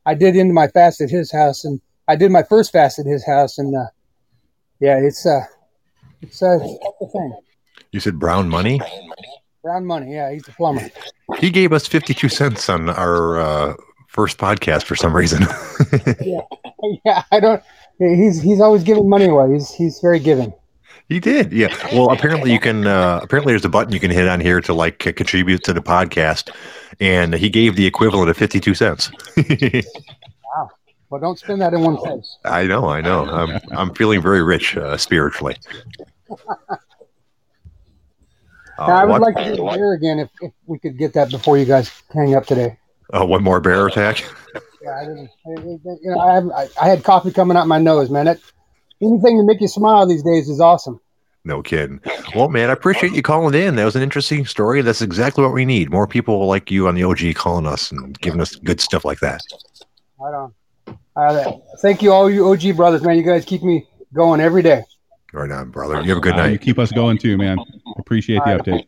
[0.06, 3.06] I did into my fast at his house, and I did my first fast at
[3.06, 3.86] his house, and uh,
[4.80, 5.44] yeah, it's uh,
[6.20, 7.36] it's uh, the thing.
[7.92, 8.80] You said brown money.
[9.64, 10.12] Brown Money.
[10.12, 10.90] Yeah, he's a plumber.
[11.38, 13.74] He gave us 52 cents on our uh,
[14.08, 15.46] first podcast for some reason.
[16.20, 16.40] yeah,
[17.04, 17.62] yeah, I don't.
[17.98, 19.54] He's he's always giving money away.
[19.54, 20.52] He's he's very giving.
[21.08, 21.52] He did.
[21.52, 21.74] Yeah.
[21.92, 22.86] Well, apparently you can.
[22.86, 25.72] Uh, apparently there's a button you can hit on here to like uh, contribute to
[25.72, 26.50] the podcast,
[27.00, 29.10] and he gave the equivalent of 52 cents.
[29.36, 30.70] Wow!
[31.10, 32.38] Well, don't spend that in one place.
[32.44, 32.88] I know.
[32.88, 33.24] I know.
[33.26, 35.56] I'm I'm feeling very rich uh, spiritually.
[38.78, 41.12] Uh, I would what- like to do a beer again if, if we could get
[41.12, 42.76] that before you guys hang up today.
[43.12, 44.24] uh, one more bear attack.
[44.82, 45.30] Yeah, I didn't.
[45.46, 48.26] I, you know, I, I, I had coffee coming out my nose, man.
[48.28, 48.40] It,
[49.02, 51.00] anything to make you smile these days is awesome.
[51.46, 52.00] No kidding.
[52.34, 53.76] Well, man, I appreciate you calling in.
[53.76, 54.80] That was an interesting story.
[54.80, 55.90] That's exactly what we need.
[55.90, 59.20] More people like you on the OG calling us and giving us good stuff like
[59.20, 59.42] that.
[60.18, 60.54] Right on.
[61.16, 63.16] Uh, thank you, all you OG brothers, man.
[63.18, 64.82] You guys keep me going every day.
[65.34, 66.00] Right on, brother.
[66.00, 66.60] You have a good Uh, you night.
[66.62, 67.58] keep us going too, man.
[67.98, 68.84] Appreciate the update.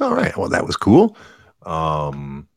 [0.00, 0.36] All right.
[0.36, 1.16] Well, that was cool.
[1.64, 2.48] Um,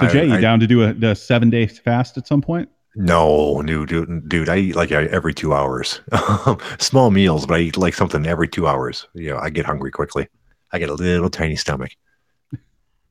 [0.00, 2.40] So Jay, you I- I- down to do a, a seven day fast at some
[2.42, 2.68] point?
[2.96, 4.48] No, no, dude, dude.
[4.48, 6.00] I eat like uh, every two hours.
[6.80, 9.06] Small meals, but I eat like something every two hours.
[9.14, 10.26] You know, I get hungry quickly.
[10.72, 11.92] I get a little tiny stomach,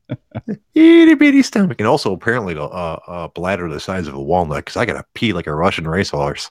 [0.74, 4.66] itty bitty stomach, and also apparently a, a, a bladder the size of a walnut
[4.66, 6.50] because I gotta pee like a Russian racehorse.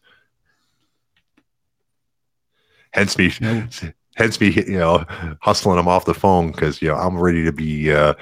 [2.91, 3.67] Hence me, No.
[4.15, 5.05] hence me, you know,
[5.41, 8.15] hustling them off the phone because you know I'm ready to be uh,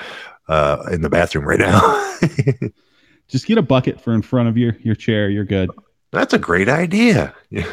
[0.48, 2.18] uh, in the bathroom right now.
[3.28, 5.30] Just get a bucket for in front of your, your chair.
[5.30, 5.70] You're good.
[6.12, 7.36] That's a great idea.
[7.50, 7.66] Yeah.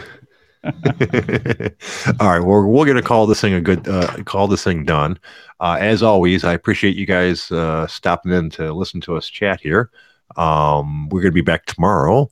[0.65, 4.85] All right, well, we're going to call this thing a good uh, call this thing
[4.85, 5.19] done.
[5.61, 9.61] Uh, as always, I appreciate you guys uh, stopping in to listen to us chat
[9.61, 9.91] here.
[10.37, 12.31] Um, we're going to be back tomorrow,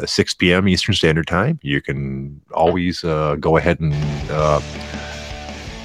[0.00, 0.68] uh, 6 p.m.
[0.68, 1.58] Eastern Standard Time.
[1.62, 3.92] You can always uh, go ahead and
[4.30, 4.60] uh,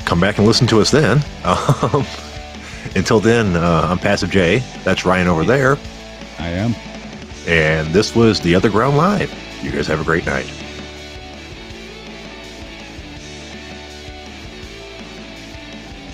[0.06, 1.22] come back and listen to us then.
[1.44, 2.06] Um,
[2.96, 4.64] until then, uh, I'm Passive J.
[4.84, 5.78] That's Ryan over there.
[6.40, 6.76] I am.
[7.48, 9.34] And this was The OtherGround Live.
[9.62, 10.52] You guys have a great night.